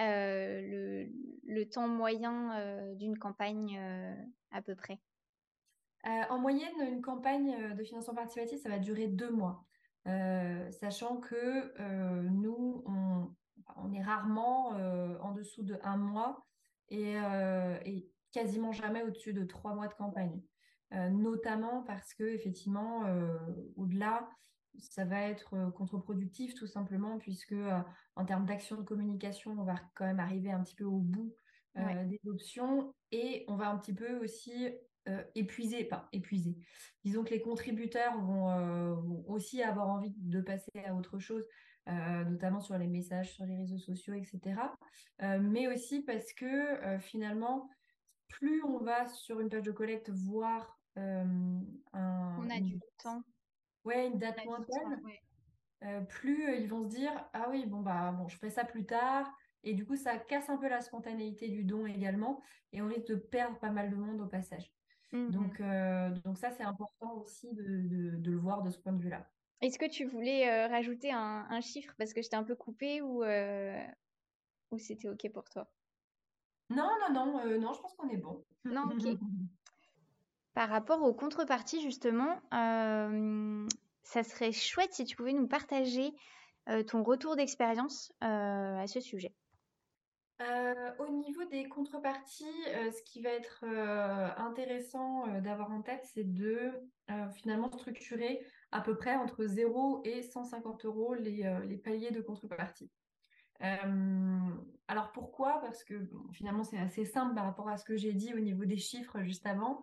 le, 0.00 1.08
le, 1.44 1.68
temps 1.68 1.86
moyen 1.86 2.94
d'une 2.94 3.16
campagne 3.16 3.80
à 4.50 4.62
peu 4.62 4.74
près. 4.74 4.98
en 6.04 6.38
moyenne, 6.38 6.74
une 6.80 7.02
campagne 7.02 7.76
de 7.76 7.84
financement 7.84 8.14
participatif, 8.14 8.60
ça 8.60 8.68
va 8.68 8.80
durer 8.80 9.06
deux 9.06 9.30
mois. 9.30 9.64
Sachant 10.04 11.18
que 11.18 12.28
nous, 12.28 12.82
on, 12.86 13.34
on, 13.76 13.92
est 13.92 14.02
rarement 14.02 14.68
en 15.20 15.32
dessous 15.32 15.62
de 15.62 15.78
un 15.82 15.96
mois 15.96 16.46
et, 16.88 17.14
et 17.84 18.10
quasiment 18.32 18.72
jamais 18.72 19.02
au-dessus 19.02 19.32
de 19.32 19.44
trois 19.44 19.74
mois 19.74 19.88
de 19.88 19.94
campagne. 19.94 20.40
Euh, 20.92 21.08
notamment 21.08 21.82
parce 21.82 22.14
que 22.14 22.24
effectivement, 22.24 23.04
euh, 23.06 23.38
au-delà, 23.76 24.28
ça 24.78 25.04
va 25.04 25.22
être 25.22 25.54
euh, 25.54 25.70
contre-productif 25.70 26.54
tout 26.54 26.66
simplement 26.66 27.18
puisque 27.18 27.54
en 28.16 28.24
termes 28.24 28.44
d'action 28.44 28.76
de 28.76 28.82
communication, 28.82 29.52
on 29.52 29.64
va 29.64 29.76
quand 29.94 30.04
même 30.04 30.20
arriver 30.20 30.50
un 30.50 30.62
petit 30.62 30.74
peu 30.74 30.84
au 30.84 30.98
bout 30.98 31.32
des 31.76 32.20
options 32.26 32.92
et 33.12 33.44
on 33.46 33.54
va 33.54 33.70
un 33.70 33.78
petit 33.78 33.94
peu 33.94 34.18
aussi 34.18 34.68
épuiser, 35.34 35.84
pas 35.84 36.08
épuiser. 36.12 36.56
Disons 37.04 37.24
que 37.24 37.30
les 37.30 37.40
contributeurs 37.40 38.20
vont, 38.20 39.24
aussi 39.26 39.62
avoir 39.62 39.88
envie 39.88 40.12
de 40.16 40.40
passer 40.40 40.70
à 40.84 40.94
autre 40.94 41.18
chose, 41.18 41.44
notamment 41.86 42.60
sur 42.60 42.76
les 42.78 42.86
messages, 42.86 43.32
sur 43.32 43.44
les 43.44 43.56
réseaux 43.56 43.78
sociaux, 43.78 44.14
etc. 44.14 44.60
mais 45.40 45.68
aussi 45.68 46.02
parce 46.02 46.32
que 46.34 46.98
finalement, 46.98 47.68
plus 48.28 48.62
on 48.62 48.78
va 48.78 49.08
sur 49.08 49.40
une 49.40 49.48
page 49.48 49.62
de 49.62 49.72
collecte 49.72 50.10
voir 50.10 50.78
on 51.92 52.50
a 52.50 52.60
du 52.60 52.78
temps. 53.02 53.22
Ouais, 53.84 54.06
une 54.08 54.18
date 54.18 54.44
lointaine. 54.44 55.00
Euh, 55.82 56.00
plus 56.02 56.46
euh, 56.46 56.56
ils 56.56 56.68
vont 56.68 56.82
se 56.82 56.88
dire 56.88 57.10
ah 57.32 57.46
oui 57.48 57.64
bon 57.64 57.80
bah 57.80 58.12
bon 58.12 58.28
je 58.28 58.36
ferai 58.36 58.50
ça 58.50 58.64
plus 58.64 58.84
tard 58.84 59.26
et 59.64 59.72
du 59.72 59.86
coup 59.86 59.96
ça 59.96 60.18
casse 60.18 60.50
un 60.50 60.58
peu 60.58 60.68
la 60.68 60.82
spontanéité 60.82 61.48
du 61.48 61.64
don 61.64 61.86
également 61.86 62.42
et 62.74 62.82
on 62.82 62.88
risque 62.88 63.06
de 63.06 63.14
perdre 63.14 63.58
pas 63.58 63.70
mal 63.70 63.88
de 63.88 63.96
monde 63.96 64.20
au 64.20 64.26
passage. 64.26 64.70
Mmh 65.12 65.30
donc 65.30 65.60
euh, 65.60 66.10
donc 66.24 66.38
ça 66.38 66.52
c'est 66.52 66.62
important 66.62 67.14
aussi 67.14 67.52
de, 67.52 68.20
le 68.24 68.36
voir 68.36 68.62
de 68.62 68.70
ce 68.70 68.78
point 68.78 68.92
de 68.92 69.02
vue 69.02 69.10
là. 69.10 69.28
Est-ce 69.60 69.78
que 69.78 69.90
tu 69.90 70.04
voulais 70.04 70.66
rajouter 70.68 71.10
un, 71.12 71.60
chiffre 71.60 71.92
parce 71.98 72.14
que 72.14 72.22
j'étais 72.22 72.36
un 72.36 72.44
peu 72.44 72.54
coupée 72.54 73.02
ou 73.02 73.24
ou 73.24 74.78
c'était 74.78 75.08
ok 75.08 75.30
pour 75.32 75.48
toi? 75.50 75.68
Non 76.70 76.88
non 77.00 77.12
non 77.12 77.58
non 77.58 77.72
je 77.72 77.80
pense 77.80 77.94
qu'on 77.94 78.08
est 78.08 78.16
bon. 78.16 78.44
Non 78.64 78.84
ok. 78.84 79.18
Par 80.54 80.68
rapport 80.68 81.02
aux 81.02 81.14
contreparties, 81.14 81.80
justement, 81.80 82.40
euh, 82.52 83.66
ça 84.02 84.24
serait 84.24 84.52
chouette 84.52 84.92
si 84.92 85.04
tu 85.04 85.16
pouvais 85.16 85.32
nous 85.32 85.46
partager 85.46 86.12
euh, 86.68 86.82
ton 86.82 87.02
retour 87.02 87.36
d'expérience 87.36 88.12
euh, 88.24 88.78
à 88.78 88.86
ce 88.86 89.00
sujet. 89.00 89.32
Au 90.98 91.08
niveau 91.08 91.44
des 91.44 91.68
contreparties, 91.68 92.44
ce 92.64 93.02
qui 93.02 93.20
va 93.20 93.30
être 93.30 93.64
intéressant 94.38 95.26
d'avoir 95.40 95.70
en 95.70 95.82
tête, 95.82 96.02
c'est 96.14 96.32
de 96.32 96.70
finalement 97.32 97.70
structurer 97.70 98.40
à 98.72 98.80
peu 98.80 98.96
près 98.96 99.16
entre 99.16 99.44
0 99.44 100.02
et 100.04 100.22
150 100.22 100.84
euros 100.86 101.14
les, 101.14 101.76
paliers 101.84 102.10
de 102.10 102.20
contrepartie. 102.20 102.90
alors 103.60 105.12
pourquoi? 105.12 105.60
Parce 105.60 105.84
que 105.84 106.08
finalement 106.32 106.64
c'est 106.64 106.78
assez 106.78 107.04
simple 107.04 107.34
par 107.34 107.44
rapport 107.44 107.68
à 107.68 107.76
ce 107.76 107.84
que 107.84 107.96
j'ai 107.96 108.14
dit 108.14 108.32
au 108.32 108.40
niveau 108.40 108.64
des 108.64 108.78
chiffres 108.78 109.20
juste 109.22 109.46
avant. 109.46 109.82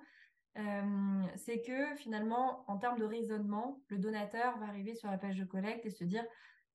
Euh, 0.58 1.24
c'est 1.36 1.62
que 1.62 1.96
finalement, 1.98 2.64
en 2.68 2.78
termes 2.78 2.98
de 2.98 3.06
raisonnement, 3.06 3.80
le 3.90 4.00
donateur 4.00 4.58
va 4.58 4.66
arriver 4.68 4.96
sur 4.96 5.10
la 5.10 5.18
page 5.18 5.38
de 5.38 5.46
collecte 5.46 5.86
et 5.86 5.92
se 5.92 6.04
dire 6.04 6.26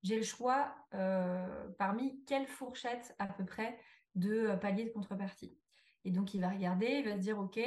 j'ai 0.02 0.16
le 0.16 0.22
choix 0.22 0.74
euh, 0.94 1.68
parmi 1.78 2.24
quelle 2.24 2.46
fourchette 2.46 3.14
à 3.18 3.26
peu 3.26 3.44
près 3.44 3.78
de 4.14 4.48
euh, 4.48 4.56
paliers 4.56 4.84
de 4.84 4.90
contrepartie. 4.90 5.58
Et 6.04 6.10
donc, 6.10 6.34
il 6.34 6.40
va 6.40 6.50
regarder, 6.50 6.86
il 6.86 7.04
va 7.04 7.16
se 7.16 7.20
dire 7.20 7.38
ok, 7.38 7.60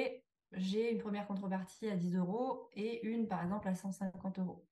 j'ai 0.51 0.91
une 0.91 0.99
première 0.99 1.27
contrepartie 1.27 1.89
à 1.89 1.95
10 1.95 2.17
euros 2.17 2.69
et 2.73 3.05
une 3.05 3.27
par 3.27 3.43
exemple 3.43 3.67
à 3.67 3.75
150 3.75 4.39
euros. 4.39 4.65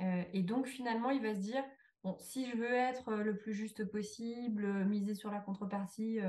et 0.00 0.42
donc, 0.42 0.66
finalement, 0.66 1.10
il 1.10 1.20
va 1.20 1.34
se 1.34 1.40
dire 1.40 1.64
bon, 2.02 2.16
si 2.18 2.48
je 2.48 2.56
veux 2.56 2.72
être 2.72 3.14
le 3.14 3.36
plus 3.36 3.52
juste 3.52 3.84
possible, 3.84 4.84
miser 4.84 5.14
sur 5.14 5.30
la 5.30 5.40
contrepartie 5.40 6.20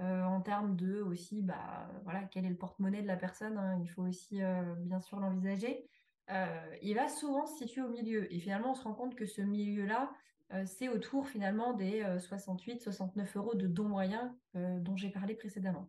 euh, 0.00 0.24
en 0.24 0.40
termes 0.40 0.76
de 0.76 1.02
aussi, 1.02 1.42
bah, 1.42 1.90
voilà, 2.04 2.22
quel 2.24 2.46
est 2.46 2.50
le 2.50 2.56
porte-monnaie 2.56 3.02
de 3.02 3.06
la 3.06 3.16
personne, 3.16 3.58
hein, 3.58 3.78
il 3.82 3.88
faut 3.88 4.02
aussi 4.02 4.42
euh, 4.42 4.74
bien 4.78 5.00
sûr 5.00 5.20
l'envisager. 5.20 5.86
Euh, 6.30 6.76
il 6.82 6.94
va 6.94 7.08
souvent 7.08 7.46
se 7.46 7.58
situer 7.58 7.82
au 7.82 7.88
milieu. 7.88 8.32
Et 8.32 8.38
finalement, 8.38 8.72
on 8.72 8.74
se 8.74 8.84
rend 8.84 8.94
compte 8.94 9.14
que 9.14 9.26
ce 9.26 9.42
milieu-là, 9.42 10.12
c'est 10.66 10.88
autour 10.88 11.28
finalement 11.28 11.74
des 11.74 12.02
68-69 12.02 13.36
euros 13.36 13.54
de 13.54 13.68
dons 13.68 13.88
moyens 13.88 14.32
dont 14.54 14.96
j'ai 14.96 15.10
parlé 15.10 15.36
précédemment. 15.36 15.88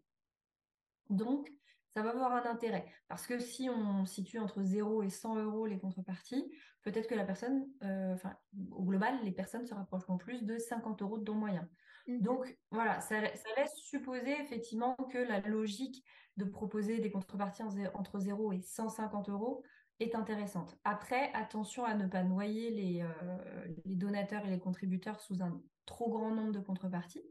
Donc, 1.09 1.51
ça 1.95 2.03
va 2.03 2.11
avoir 2.11 2.31
un 2.33 2.47
intérêt. 2.47 2.85
Parce 3.07 3.25
que 3.25 3.39
si 3.39 3.71
on 3.71 4.05
situe 4.05 4.37
entre 4.37 4.61
0 4.61 5.01
et 5.01 5.09
100 5.09 5.37
euros 5.37 5.65
les 5.65 5.79
contreparties, 5.79 6.47
peut-être 6.83 7.07
que 7.07 7.15
la 7.15 7.25
personne, 7.25 7.67
enfin, 7.81 8.35
au 8.71 8.83
global, 8.83 9.19
les 9.23 9.31
personnes 9.31 9.65
se 9.65 9.73
rapprocheront 9.73 10.19
plus 10.19 10.43
de 10.43 10.59
50 10.59 11.01
euros 11.01 11.17
de 11.17 11.23
dons 11.23 11.33
moyens. 11.33 11.65
Mmh. 12.07 12.21
Donc 12.21 12.57
voilà, 12.71 12.99
ça, 13.01 13.19
laisse 13.21 13.75
supposer 13.75 14.39
effectivement 14.41 14.95
que 15.11 15.17
la 15.17 15.39
logique 15.41 16.03
de 16.37 16.45
proposer 16.45 16.99
des 16.99 17.11
contreparties 17.11 17.63
entre 17.93 18.19
0 18.19 18.53
et 18.53 18.61
150 18.61 19.29
euros 19.29 19.63
est 20.01 20.15
intéressante. 20.15 20.77
Après, 20.83 21.31
attention 21.33 21.85
à 21.85 21.93
ne 21.95 22.07
pas 22.07 22.23
noyer 22.23 22.71
les, 22.71 23.01
euh, 23.01 23.65
les 23.85 23.95
donateurs 23.95 24.45
et 24.45 24.49
les 24.49 24.59
contributeurs 24.59 25.19
sous 25.19 25.41
un 25.41 25.61
trop 25.85 26.09
grand 26.09 26.33
nombre 26.33 26.51
de 26.51 26.59
contreparties. 26.59 27.23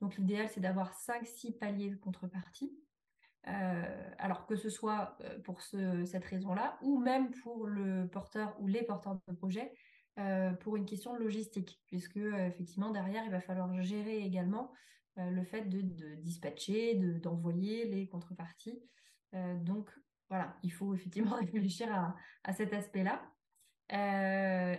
Donc 0.00 0.16
l'idéal, 0.16 0.48
c'est 0.48 0.60
d'avoir 0.60 0.92
5-6 0.92 1.58
paliers 1.58 1.90
de 1.90 1.96
contreparties. 1.96 2.72
Euh, 3.46 4.10
alors 4.18 4.46
que 4.46 4.56
ce 4.56 4.68
soit 4.68 5.16
euh, 5.22 5.38
pour 5.40 5.62
cette 5.62 6.24
raison-là, 6.24 6.78
ou 6.82 6.98
même 6.98 7.30
pour 7.30 7.66
le 7.66 8.08
porteur 8.08 8.56
ou 8.60 8.66
les 8.66 8.82
porteurs 8.82 9.18
de 9.26 9.34
projet, 9.34 9.72
pour 10.62 10.74
une 10.74 10.84
question 10.84 11.14
logistique, 11.14 11.80
puisque 11.86 12.16
effectivement 12.16 12.90
derrière 12.90 13.22
il 13.24 13.30
va 13.30 13.40
falloir 13.40 13.72
gérer 13.82 14.18
également 14.18 14.72
le 15.14 15.44
fait 15.44 15.68
de, 15.68 15.80
dispatcher, 16.16 16.96
d'envoyer 17.22 17.84
les 17.84 18.08
contreparties. 18.08 18.82
donc 19.60 19.88
voilà, 20.28 20.56
il 20.62 20.72
faut 20.72 20.94
effectivement 20.94 21.36
réfléchir 21.36 21.88
à, 22.44 22.52
cet 22.52 22.72
aspect-là. 22.72 23.22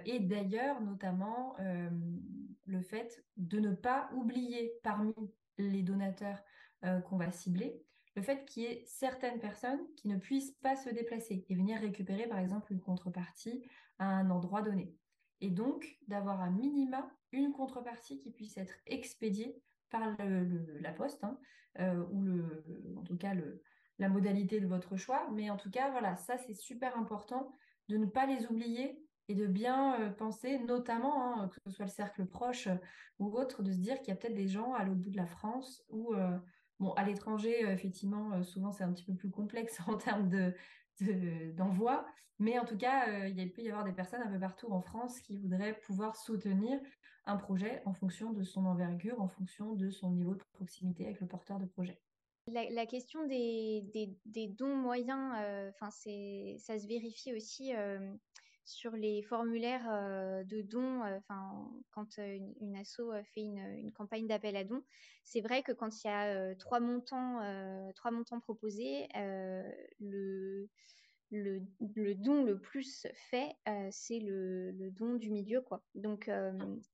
et 0.06 0.20
d'ailleurs, 0.20 0.82
notamment, 0.82 1.56
le 2.66 2.82
fait 2.82 3.24
de 3.38 3.60
ne 3.60 3.74
pas 3.74 4.10
oublier 4.14 4.74
parmi 4.84 5.14
les 5.58 5.84
donateurs 5.84 6.44
qu'on 7.06 7.18
va 7.18 7.32
cibler, 7.32 7.82
le 8.16 8.22
fait 8.22 8.46
qu'il 8.46 8.64
y 8.64 8.66
ait 8.66 8.84
certaines 8.86 9.40
personnes 9.40 9.80
qui 9.96 10.08
ne 10.08 10.18
puissent 10.18 10.56
pas 10.62 10.76
se 10.76 10.90
déplacer 10.90 11.46
et 11.48 11.56
venir 11.56 11.80
récupérer, 11.80 12.28
par 12.28 12.40
exemple, 12.40 12.74
une 12.74 12.82
contrepartie 12.82 13.64
à 13.98 14.08
un 14.08 14.30
endroit 14.30 14.62
donné 14.62 14.94
et 15.42 15.50
donc 15.50 15.98
d'avoir 16.08 16.42
un 16.42 16.52
minima 16.52 17.10
une 17.32 17.54
contrepartie 17.54 18.18
qui 18.18 18.32
puisse 18.32 18.58
être 18.58 18.74
expédiée 18.88 19.62
par 19.90 20.16
la 20.80 20.92
poste, 20.94 21.24
hein, 21.24 21.38
euh, 21.80 22.04
ou 22.12 22.24
le, 22.24 22.64
en 22.98 23.04
tout 23.04 23.18
cas 23.18 23.34
le, 23.34 23.62
la 24.00 24.10
modalité 24.10 24.60
de 24.60 24.68
votre 24.68 24.98
choix. 24.98 25.30
Mais 25.34 25.50
en 25.50 25.58
tout 25.58 25.70
cas, 25.70 25.92
voilà, 25.92 26.16
ça 26.16 26.38
c'est 26.38 26.54
super 26.54 26.98
important 26.98 27.52
de 27.88 27.98
ne 27.98 28.06
pas 28.06 28.26
les 28.26 28.46
oublier 28.48 29.00
et 29.28 29.36
de 29.36 29.46
bien 29.46 30.14
penser, 30.18 30.58
notamment, 30.60 31.42
hein, 31.42 31.50
que 31.50 31.58
ce 31.66 31.70
soit 31.70 31.86
le 31.86 31.92
cercle 31.92 32.26
proche 32.26 32.68
ou 33.20 33.38
autre, 33.38 33.62
de 33.62 33.72
se 33.72 33.78
dire 33.78 34.00
qu'il 34.00 34.08
y 34.08 34.12
a 34.12 34.16
peut-être 34.16 34.34
des 34.34 34.48
gens 34.48 34.74
à 34.74 34.84
l'autre 34.84 35.02
bout 35.02 35.12
de 35.12 35.18
la 35.18 35.28
France 35.28 35.84
ou 35.90 36.16
bon, 36.80 36.94
à 36.94 37.04
l'étranger, 37.04 37.62
effectivement, 37.70 38.42
souvent 38.42 38.72
c'est 38.72 38.84
un 38.84 38.92
petit 38.92 39.04
peu 39.04 39.14
plus 39.14 39.30
complexe 39.30 39.80
en 39.88 39.98
termes 39.98 40.30
de, 40.30 40.54
d'envoi. 41.52 42.08
Mais 42.40 42.58
en 42.58 42.66
tout 42.66 42.78
cas, 42.78 43.28
il 43.28 43.52
peut 43.52 43.62
y 43.62 43.70
avoir 43.70 43.84
des 43.84 43.92
personnes 43.92 44.22
un 44.22 44.32
peu 44.32 44.40
partout 44.40 44.72
en 44.72 44.82
France 44.82 45.20
qui 45.20 45.38
voudraient 45.38 45.78
pouvoir 45.80 46.16
soutenir 46.16 46.80
un 47.26 47.38
projet 47.38 47.82
en 47.86 47.94
fonction 47.94 48.34
de 48.34 48.44
son 48.44 48.66
envergure, 48.66 49.22
en 49.22 49.28
fonction 49.28 49.74
de 49.74 49.90
son 49.90 50.12
niveau 50.12 50.34
de 50.34 50.44
proximité 50.54 51.06
avec 51.06 51.22
le 51.22 51.28
porteur 51.28 51.60
de 51.60 51.66
projet. 51.66 52.02
La, 52.52 52.86
question 52.86 53.26
des, 53.28 53.84
des, 54.26 54.48
dons 54.48 54.76
moyens, 54.76 55.34
enfin 55.70 55.90
c'est 55.92 56.56
ça 56.60 56.80
se 56.80 56.88
vérifie 56.88 57.34
aussi 57.34 57.72
sur 58.66 58.92
les 58.92 59.24
formulaires 59.24 59.88
de 60.46 60.62
dons, 60.62 61.02
enfin 61.02 61.72
quand 61.92 62.18
une, 62.18 62.54
une, 62.62 62.76
asso 62.76 63.02
fait 63.34 63.42
une, 63.42 63.60
une 63.78 63.92
campagne 63.92 64.28
d'appel 64.28 64.56
à 64.56 64.64
dons, 64.64 64.84
c'est 65.24 65.42
vrai 65.42 65.64
que 65.64 65.72
quand 65.72 66.04
il 66.04 66.08
y 66.08 66.10
a 66.10 66.56
trois 66.56 66.80
montants, 66.80 67.40
trois 67.96 68.12
montants 68.12 68.40
proposés, 68.40 69.08
le, 70.00 70.70
le, 71.32 71.62
le, 71.96 72.16
don 72.16 72.44
le 72.44 72.60
plus 72.60 73.08
fait, 73.30 73.56
c'est 73.92 74.20
le, 74.20 74.72
le, 74.72 74.92
don 74.92 75.16
du 75.16 75.30
milieu, 75.30 75.62
quoi. 75.62 75.84
Donc 75.96 76.30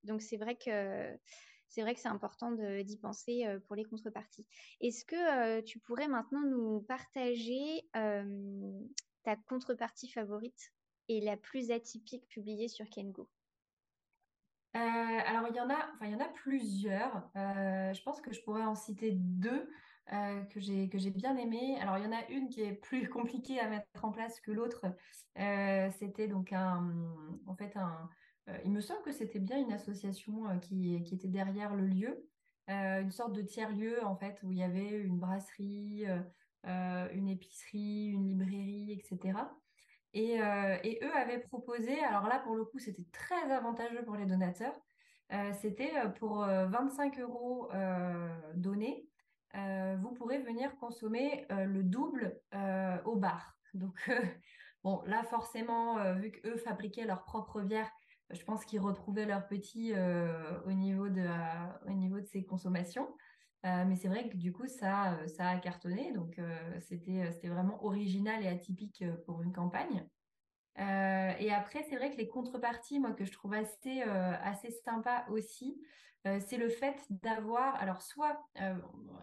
donc 0.04 0.22
c'est 0.22 0.38
vrai 0.38 0.56
que 0.56 1.18
c'est 1.68 1.82
vrai 1.82 1.94
que 1.94 2.00
c'est 2.00 2.08
important 2.08 2.52
d'y 2.52 2.98
penser 2.98 3.46
pour 3.68 3.76
les 3.76 3.84
contreparties. 3.84 4.46
Est-ce 4.82 5.06
que 5.06 5.62
tu 5.62 5.80
pourrais 5.80 6.08
maintenant 6.08 6.42
nous 6.42 6.82
partager 6.82 7.90
ta 7.94 9.36
contrepartie 9.48 10.10
favorite 10.10 10.72
et 11.10 11.22
la 11.22 11.38
plus 11.38 11.72
atypique 11.72 12.28
publiée 12.28 12.68
sur 12.68 12.90
Kengo? 12.90 13.30
Euh, 14.76 14.80
alors 14.80 15.48
il 15.50 15.56
y 15.56 15.62
en 15.62 15.70
a, 15.70 15.90
enfin 15.94 16.06
il 16.06 16.12
y 16.12 16.16
en 16.16 16.20
a 16.20 16.28
plusieurs. 16.28 17.30
Euh, 17.38 17.94
je 17.94 18.04
pense 18.04 18.20
que 18.20 18.34
je 18.34 18.42
pourrais 18.42 18.64
en 18.64 18.76
citer 18.76 19.12
deux 19.14 19.70
euh, 20.12 20.42
que 20.44 20.60
j'ai 20.60 20.90
que 20.90 20.98
j'ai 20.98 21.12
bien 21.12 21.38
aimées. 21.38 21.80
Alors 21.80 21.98
il 21.98 22.04
y 22.04 22.08
en 22.08 22.12
a 22.12 22.28
une 22.30 22.50
qui 22.50 22.62
est 22.62 22.74
plus 22.74 23.08
compliquée 23.10 23.60
à 23.60 23.70
mettre 23.70 24.04
en 24.04 24.12
place 24.12 24.40
que 24.42 24.52
l'autre. 24.52 24.86
c'était 25.98 26.28
donc 26.28 26.52
un, 26.52 26.92
en 27.48 27.56
fait 27.56 27.78
un, 27.78 28.10
il 28.64 28.72
me 28.72 28.82
semble 28.82 29.02
que 29.02 29.12
c'était 29.12 29.40
bien 29.40 29.58
une 29.58 29.72
association 29.72 30.60
qui 30.60 31.02
qui 31.04 31.16
était 31.16 31.28
derrière 31.28 31.76
le 31.76 31.88
lieu, 31.88 32.28
une 32.68 33.12
sorte 33.12 33.34
de 33.34 33.42
tiers 33.42 33.72
lieu 33.72 34.04
en 34.06 34.16
fait 34.16 34.42
où 34.44 34.52
il 34.52 34.60
y 34.60 34.64
avait 34.64 34.92
une 34.92 35.18
brasserie, 35.18 36.06
une 36.64 37.28
épicerie, 37.28 38.12
une 38.14 38.28
librairie, 38.28 38.92
etc. 38.92 39.34
Euh, 40.16 40.78
et, 40.84 41.00
eux 41.04 41.16
avaient 41.16 41.40
proposé, 41.40 42.00
alors 42.04 42.28
là 42.28 42.40
pour 42.40 42.56
le 42.56 42.64
coup 42.64 42.80
c'était 42.80 43.06
très 43.12 43.52
avantageux 43.52 44.04
pour 44.06 44.16
les 44.16 44.26
donateurs, 44.26 44.76
euh, 45.34 45.52
c'était 45.62 45.92
euh, 45.98 46.08
pour 46.08 46.46
25 46.46 47.20
euros 47.20 47.70
donnés, 48.56 49.08
vous 49.54 50.12
pourrez 50.14 50.40
venir 50.40 50.76
consommer 50.78 51.46
le 51.50 51.84
double 51.84 52.40
au 53.06 53.16
bar. 53.16 53.58
Donc 53.74 54.10
bon 54.84 55.02
là 55.06 55.24
forcément 55.24 56.14
vu 56.14 56.32
qu'eux 56.32 56.58
fabriquaient 56.58 57.06
leur 57.06 57.24
propre 57.24 57.62
bière, 57.62 57.90
je 58.32 58.44
pense 58.44 58.66
qu'ils 58.66 58.80
retrouvaient 58.80 59.26
leur 59.26 59.48
petit 59.48 59.94
au, 60.66 60.72
niveau 60.72 61.10
de, 61.10 61.28
au 61.88 61.94
niveau 61.94 62.20
de 62.20 62.26
ces 62.26 62.44
consommations. 62.44 63.08
mais 63.64 63.96
c'est 63.96 64.08
vrai 64.08 64.30
que 64.30 64.36
du 64.36 64.52
coup, 64.52 64.68
ça, 64.68 65.20
ça 65.28 65.50
a 65.50 65.58
cartonné. 65.58 66.12
Donc, 66.14 66.40
c'était, 66.80 67.32
c'était 67.32 67.50
vraiment 67.50 67.84
original 67.84 68.44
et 68.44 68.48
atypique 68.48 69.04
pour 69.26 69.44
une 69.44 69.54
campagne. 69.54 70.08
Euh, 70.80 71.32
et 71.40 71.54
après, 71.54 71.84
c'est 71.90 71.96
vrai 71.96 72.12
que 72.12 72.18
les 72.18 72.28
contreparties, 72.28 73.00
moi, 73.00 73.12
que 73.14 73.26
je 73.26 73.32
trouve 73.32 73.54
assez, 73.54 74.02
euh, 74.02 74.34
assez 74.44 74.72
sympa 74.72 75.26
aussi, 75.30 75.82
euh, 76.28 76.40
c'est 76.46 76.58
le 76.58 76.70
fait 76.70 76.98
d'avoir, 77.10 77.76
alors 77.76 78.02
soit, 78.02 78.44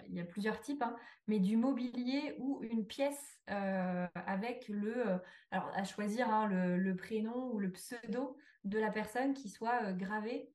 il 0.06 0.14
y 0.14 0.20
a 0.20 0.24
plusieurs 0.24 0.60
types, 0.60 0.82
hein, 0.82 0.96
mais 1.26 1.40
du 1.40 1.56
mobilier 1.56 2.36
ou 2.38 2.62
une 2.62 2.86
pièce 2.86 3.38
avec 3.46 4.68
le, 4.68 5.20
alors 5.50 5.70
à 5.74 5.84
choisir 5.84 6.30
hein, 6.30 6.46
le, 6.46 6.96
prénom 6.96 7.52
ou 7.52 7.58
le 7.58 7.70
pseudo 7.72 8.36
de 8.64 8.78
la 8.78 8.90
personne 8.90 9.34
qui 9.34 9.48
soit 9.48 9.92
gravé. 9.92 10.48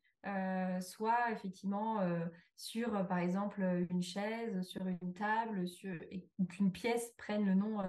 soit 0.81 1.31
effectivement 1.31 2.01
sur, 2.55 3.07
par 3.07 3.19
exemple, 3.19 3.61
une 3.89 4.01
chaise, 4.01 4.61
sur 4.63 4.85
une 4.87 5.13
table, 5.13 5.67
sur, 5.67 5.97
qu'une 6.49 6.71
pièce 6.71 7.13
prenne 7.17 7.45
le 7.45 7.53
nom 7.53 7.79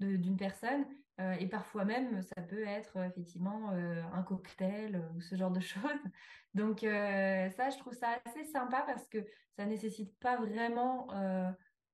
d'une 0.00 0.36
personne, 0.36 0.84
euh, 1.18 1.32
et 1.38 1.46
parfois 1.46 1.84
même, 1.84 2.22
ça 2.22 2.42
peut 2.42 2.66
être 2.66 2.98
euh, 2.98 3.06
effectivement 3.06 3.70
euh, 3.72 4.02
un 4.12 4.22
cocktail 4.22 5.02
ou 5.14 5.20
ce 5.20 5.34
genre 5.34 5.50
de 5.50 5.60
choses. 5.60 6.02
Donc 6.54 6.80
ça, 6.80 7.70
je 7.70 7.78
trouve 7.78 7.92
ça 7.92 8.18
assez 8.24 8.44
sympa 8.44 8.82
parce 8.86 9.06
que 9.08 9.18
ça 9.56 9.66
nécessite 9.66 10.18
pas 10.18 10.36
vraiment 10.36 11.08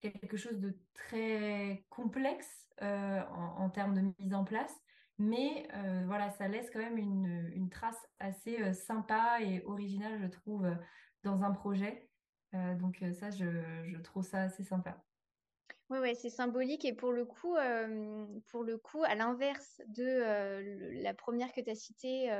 quelque 0.00 0.37
chose 0.37 0.61
de 0.61 0.78
très 0.94 1.85
complexe 1.90 2.68
en, 2.80 3.68
termes 3.70 3.94
de 3.94 4.12
mise 4.20 4.35
en 4.35 4.44
place. 4.44 4.72
Mais 5.18 5.68
voilà, 6.07 6.31
ça 6.31 6.48
laisse 6.48 6.70
quand 6.70 6.81
même 6.81 6.98
une, 6.98 7.51
une 7.55 7.68
trace 7.70 8.09
assez 8.18 8.72
sympa 8.75 9.40
et 9.40 9.62
originale, 9.64 10.18
je 10.20 10.27
trouve, 10.27 10.68
dans 11.22 11.42
un 11.42 11.53
projet. 11.53 12.09
donc 12.53 13.05
ça, 13.12 13.31
je, 13.31 13.44
je 13.87 13.98
trouve 14.01 14.25
ça 14.25 14.42
assez 14.42 14.64
sympa. 14.64 15.05
Oui, 15.90 15.98
ouais, 15.98 16.14
c'est 16.14 16.31
symbolique 16.31 16.85
et 16.85 16.94
pour 16.94 17.12
le 17.12 17.25
coup, 17.25 17.55
pour 18.51 18.64
le 18.64 18.79
coup, 18.79 19.05
à 19.05 19.14
l'inverse 19.14 19.81
de 19.88 21.03
la 21.03 21.14
première 21.14 21.53
que 21.53 21.61
tu 21.61 21.70
as 21.70 21.75
citée, 21.75 22.31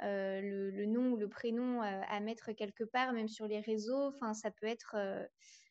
le, 0.00 0.86
nom 0.86 1.12
ou 1.12 1.16
le 1.16 1.28
prénom 1.28 1.80
à 1.80 2.20
mettre 2.20 2.52
quelque 2.52 2.84
part, 2.84 3.12
même 3.12 3.28
sur 3.28 3.46
les 3.46 3.60
réseaux, 3.60 4.12
ça 4.34 4.50
peut 4.50 4.66
être 4.66 4.96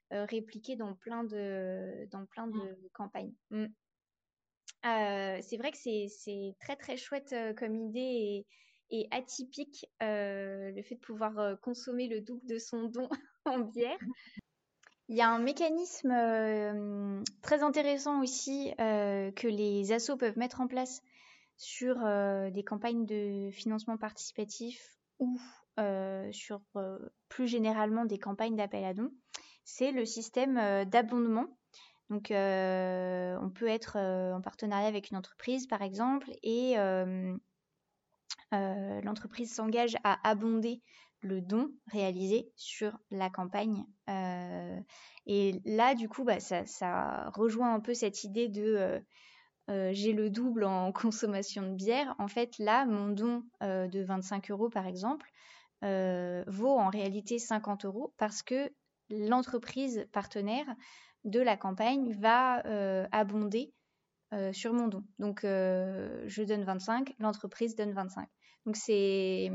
répliqué 0.09 0.75
dans 0.75 0.93
plein 0.93 1.23
de, 1.23 2.07
dans 2.11 2.25
plein 2.25 2.47
de 2.47 2.59
mmh. 2.59 2.89
campagnes. 2.93 3.33
Mmh. 3.49 3.65
C'est 4.83 5.57
vrai 5.57 5.71
que 5.71 5.77
c'est 5.77 6.55
très 6.59 6.75
très 6.75 6.97
chouette 6.97 7.35
comme 7.57 7.75
idée 7.75 8.45
et, 8.89 9.07
atypique 9.11 9.85
le 9.99 10.81
fait 10.83 10.95
de 10.95 10.99
pouvoir 10.99 11.59
consommer 11.61 12.07
le 12.07 12.21
double 12.21 12.45
de 12.45 12.57
son 12.57 12.83
don 12.85 13.09
en 13.45 13.59
bière. 13.59 13.99
Il 15.11 15.17
y 15.17 15.21
a 15.21 15.29
un 15.29 15.39
mécanisme 15.39 16.09
euh, 16.09 17.21
très 17.41 17.63
intéressant 17.63 18.21
aussi 18.21 18.73
euh, 18.79 19.29
que 19.33 19.49
les 19.49 19.91
assos 19.91 20.15
peuvent 20.15 20.37
mettre 20.37 20.61
en 20.61 20.67
place 20.67 21.01
sur 21.57 21.97
euh, 22.05 22.49
des 22.49 22.63
campagnes 22.63 23.05
de 23.05 23.49
financement 23.51 23.97
participatif 23.97 24.81
ou 25.19 25.37
sur 26.31 26.61
plus 27.27 27.47
généralement 27.47 28.05
des 28.05 28.19
campagnes 28.19 28.55
d'appel 28.55 28.85
à 28.85 28.93
dons. 28.93 29.11
C'est 29.65 29.91
le 29.91 30.05
système 30.05 30.85
d'abondement. 30.85 31.47
Donc, 32.11 32.27
on 32.29 33.49
peut 33.49 33.67
être 33.67 33.97
en 33.97 34.41
partenariat 34.41 34.87
avec 34.87 35.09
une 35.09 35.17
entreprise, 35.17 35.65
par 35.65 35.81
exemple, 35.81 36.29
et 36.43 36.75
l'entreprise 38.51 39.51
s'engage 39.51 39.95
à 40.03 40.29
abonder 40.29 40.81
le 41.21 41.41
don 41.41 41.71
réalisé 41.87 42.51
sur 42.55 42.97
la 43.11 43.29
campagne. 43.29 43.85
Euh, 44.09 44.79
et 45.25 45.61
là, 45.65 45.95
du 45.95 46.09
coup, 46.09 46.23
bah, 46.23 46.39
ça, 46.39 47.29
rejoint 47.33 47.73
un 47.73 47.79
peu 47.79 47.93
cette 47.93 48.23
idée 48.23 48.49
de 48.49 48.63
euh, 48.63 48.99
euh, 49.69 49.89
j'ai 49.93 50.13
le 50.13 50.29
double 50.29 50.63
en 50.63 50.91
consommation 50.91 51.61
de 51.63 51.75
bière. 51.75 52.15
En 52.17 52.27
fait, 52.27 52.57
là, 52.59 52.85
mon 52.85 53.09
don 53.09 53.43
de 53.61 54.03
25 54.03 54.51
euros, 54.51 54.69
par 54.69 54.87
exemple, 54.87 55.29
vaut 55.81 56.77
en 56.77 56.89
réalité 56.89 57.39
50 57.39 57.85
euros 57.85 58.13
parce 58.17 58.43
que 58.43 58.71
l'entreprise 59.09 60.07
partenaire 60.11 60.67
de 61.23 61.39
la 61.39 61.57
campagne 61.57 62.11
va 62.13 62.63
abonder 63.11 63.73
sur 64.51 64.73
mon 64.73 64.87
don. 64.87 65.03
Donc, 65.19 65.41
je 65.43 66.43
donne 66.43 66.63
25, 66.63 67.13
l'entreprise 67.19 67.75
donne 67.75 67.93
25. 67.93 68.27
Donc 68.65 68.75
c'est 68.75 69.49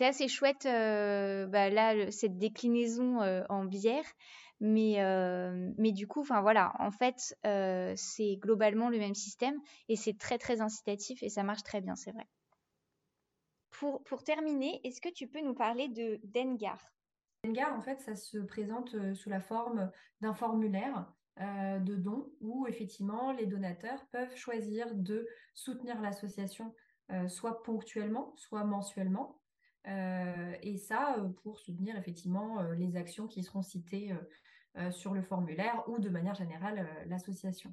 assez 0.00 0.28
chouette 0.28 0.66
euh, 0.66 1.46
bah, 1.46 1.68
là 1.68 2.10
cette 2.12 2.38
déclinaison 2.38 3.20
euh, 3.20 3.42
en 3.48 3.64
bière, 3.64 4.04
mais 4.60 5.02
euh, 5.02 5.72
du 5.76 6.06
coup 6.06 6.20
enfin 6.20 6.42
voilà 6.42 6.72
en 6.78 6.92
fait 6.92 7.36
c'est 7.96 8.36
globalement 8.36 8.88
le 8.88 8.98
même 8.98 9.14
système 9.14 9.58
et 9.88 9.96
c'est 9.96 10.16
très 10.16 10.38
très 10.38 10.60
incitatif 10.60 11.22
et 11.22 11.28
ça 11.28 11.42
marche 11.42 11.64
très 11.64 11.80
bien 11.80 11.96
c'est 11.96 12.12
vrai. 12.12 12.26
Pour 13.70 14.24
terminer, 14.24 14.80
est-ce 14.84 15.02
que 15.02 15.12
tu 15.12 15.26
peux 15.26 15.42
nous 15.42 15.54
parler 15.54 15.88
de 15.88 16.18
Dengar? 16.22 16.95
En 17.72 17.82
fait, 17.82 18.00
ça 18.00 18.16
se 18.16 18.38
présente 18.38 18.96
sous 19.14 19.30
la 19.30 19.40
forme 19.40 19.90
d'un 20.20 20.34
formulaire 20.34 21.06
de 21.38 21.94
dons 21.94 22.30
où 22.40 22.66
effectivement 22.66 23.32
les 23.32 23.46
donateurs 23.46 24.06
peuvent 24.10 24.34
choisir 24.34 24.94
de 24.94 25.26
soutenir 25.54 26.00
l'association 26.00 26.74
euh, 27.12 27.28
soit 27.28 27.62
ponctuellement, 27.62 28.32
soit 28.36 28.64
mensuellement. 28.64 29.40
Euh, 29.86 30.56
et 30.62 30.76
ça, 30.76 31.16
euh, 31.18 31.28
pour 31.44 31.60
soutenir 31.60 31.96
effectivement 31.96 32.60
les 32.72 32.96
actions 32.96 33.28
qui 33.28 33.44
seront 33.44 33.62
citées 33.62 34.12
sur 34.90 35.14
le 35.14 35.22
formulaire 35.22 35.84
ou 35.88 35.98
de 35.98 36.10
manière 36.10 36.34
générale 36.34 36.86
l'association. 37.06 37.72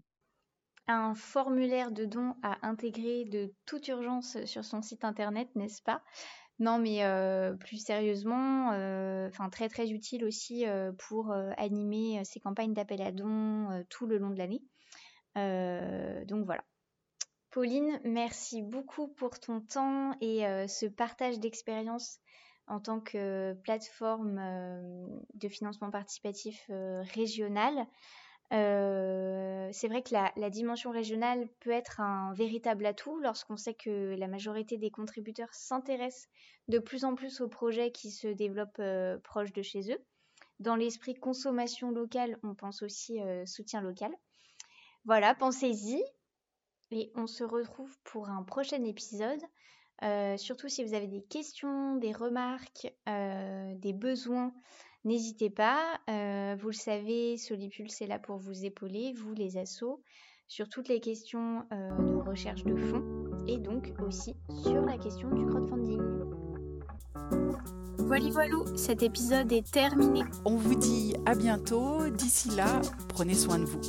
un 0.88 1.16
formulaire 1.16 1.92
de 1.92 2.06
don 2.06 2.36
à 2.44 2.66
intégrer 2.66 3.26
de 3.26 3.54
toute 3.66 3.88
urgence 3.90 4.38
sur 4.46 4.64
son 4.64 4.82
site 4.82 5.04
internet, 5.04 5.54
n'est-ce 5.56 5.82
pas? 5.82 6.02
Non, 6.60 6.78
mais 6.78 7.02
plus 7.60 7.78
sérieusement, 7.78 8.68
enfin 9.28 9.50
très 9.50 9.70
très 9.70 9.90
utile 9.92 10.24
aussi 10.24 10.66
pour 11.00 11.34
animer 11.58 12.24
ces 12.26 12.40
campagnes 12.40 12.74
d'appel 12.74 13.02
à 13.02 13.12
dons 13.12 13.84
tout 13.90 14.06
le 14.06 14.18
long 14.18 14.30
de 14.30 14.38
l'année. 14.38 14.62
donc 16.26 16.46
voilà. 16.46 16.64
Pauline, 17.50 18.00
merci 18.04 18.62
beaucoup 18.62 19.10
pour 19.10 19.40
ton 19.40 19.62
temps 19.62 20.16
et 20.22 20.42
ce 20.68 20.86
partage 20.86 21.40
d'expérience 21.40 22.20
en 22.68 22.80
tant 22.80 23.00
que 23.00 23.54
plateforme 23.64 24.40
de 25.34 25.50
financement 25.50 25.92
participatif 25.92 26.70
régional. 26.70 27.88
Euh, 28.54 29.70
c'est 29.72 29.88
vrai 29.88 30.04
que 30.04 30.14
la, 30.14 30.50
dimension 30.50 30.92
régionale 30.92 31.48
peut 31.60 31.72
être 31.72 32.00
un 32.00 32.34
véritable 32.34 32.86
atout 32.86 33.20
lorsqu'on 33.20 33.58
sait 33.58 33.74
que 33.74 34.16
la 34.16 34.28
majorité 34.28 34.78
des 34.78 34.92
contributeurs 34.92 35.54
s'intéressent 35.54 36.30
de 36.68 36.78
plus 36.78 37.04
en 37.04 37.16
plus 37.16 37.42
aux 37.42 37.48
projets 37.48 37.92
qui 37.92 38.12
se 38.12 38.28
développent 38.28 38.80
euh, 38.80 39.18
proches 39.20 39.54
de 39.54 39.64
chez 39.64 39.92
eux. 39.92 39.98
Dans 40.60 40.76
l'esprit 40.76 41.16
consommation 41.16 41.90
locale, 41.90 42.38
on 42.44 42.54
pense 42.54 42.84
aussi 42.84 43.20
euh, 43.22 43.46
soutien 43.46 43.82
local. 43.82 44.12
Voilà, 45.06 45.34
pensez-y. 45.34 46.04
Et 46.92 47.12
on 47.16 47.26
se 47.26 47.44
retrouve 47.44 47.98
pour 48.04 48.30
un 48.30 48.44
prochain 48.44 48.84
épisode. 48.84 49.42
surtout 50.38 50.70
si 50.70 50.84
vous 50.84 50.94
avez 50.94 51.08
des 51.08 51.24
questions, 51.24 51.96
des 51.96 52.12
remarques, 52.12 52.94
des 53.08 53.94
besoins 53.94 54.54
N'hésitez 55.06 55.50
pas, 55.50 56.00
euh, 56.10 56.56
vous 56.60 56.70
le 56.70 56.74
savez, 56.74 57.38
Solipulse 57.38 58.02
est 58.02 58.08
là 58.08 58.20
pour 58.20 58.38
vous 58.38 58.64
épauler, 58.64 59.14
vous 59.14 59.34
les 59.34 59.58
assos, 59.58 60.02
sur 60.48 60.70
toutes 60.70 60.88
les 60.88 61.02
questions 61.02 61.64
euh, 61.74 61.90
de 61.98 62.30
recherche 62.30 62.64
de 62.64 62.76
fonds 62.78 63.04
et 63.46 63.58
donc 63.58 63.92
aussi 64.06 64.34
sur 64.64 64.82
la 64.82 64.98
question 64.98 65.30
du 65.30 65.46
crowdfunding. 65.46 66.00
Voilà, 67.98 68.30
voilà, 68.30 68.78
cet 68.78 69.04
épisode 69.04 69.52
est 69.52 69.70
terminé. 69.70 70.22
On 70.46 70.56
vous 70.56 70.76
dit 70.76 71.16
à 71.26 71.36
bientôt. 71.36 72.10
D'ici 72.10 72.50
là, 72.52 72.82
prenez 73.10 73.34
soin 73.34 73.60
de 73.60 73.66
vous. 73.66 73.82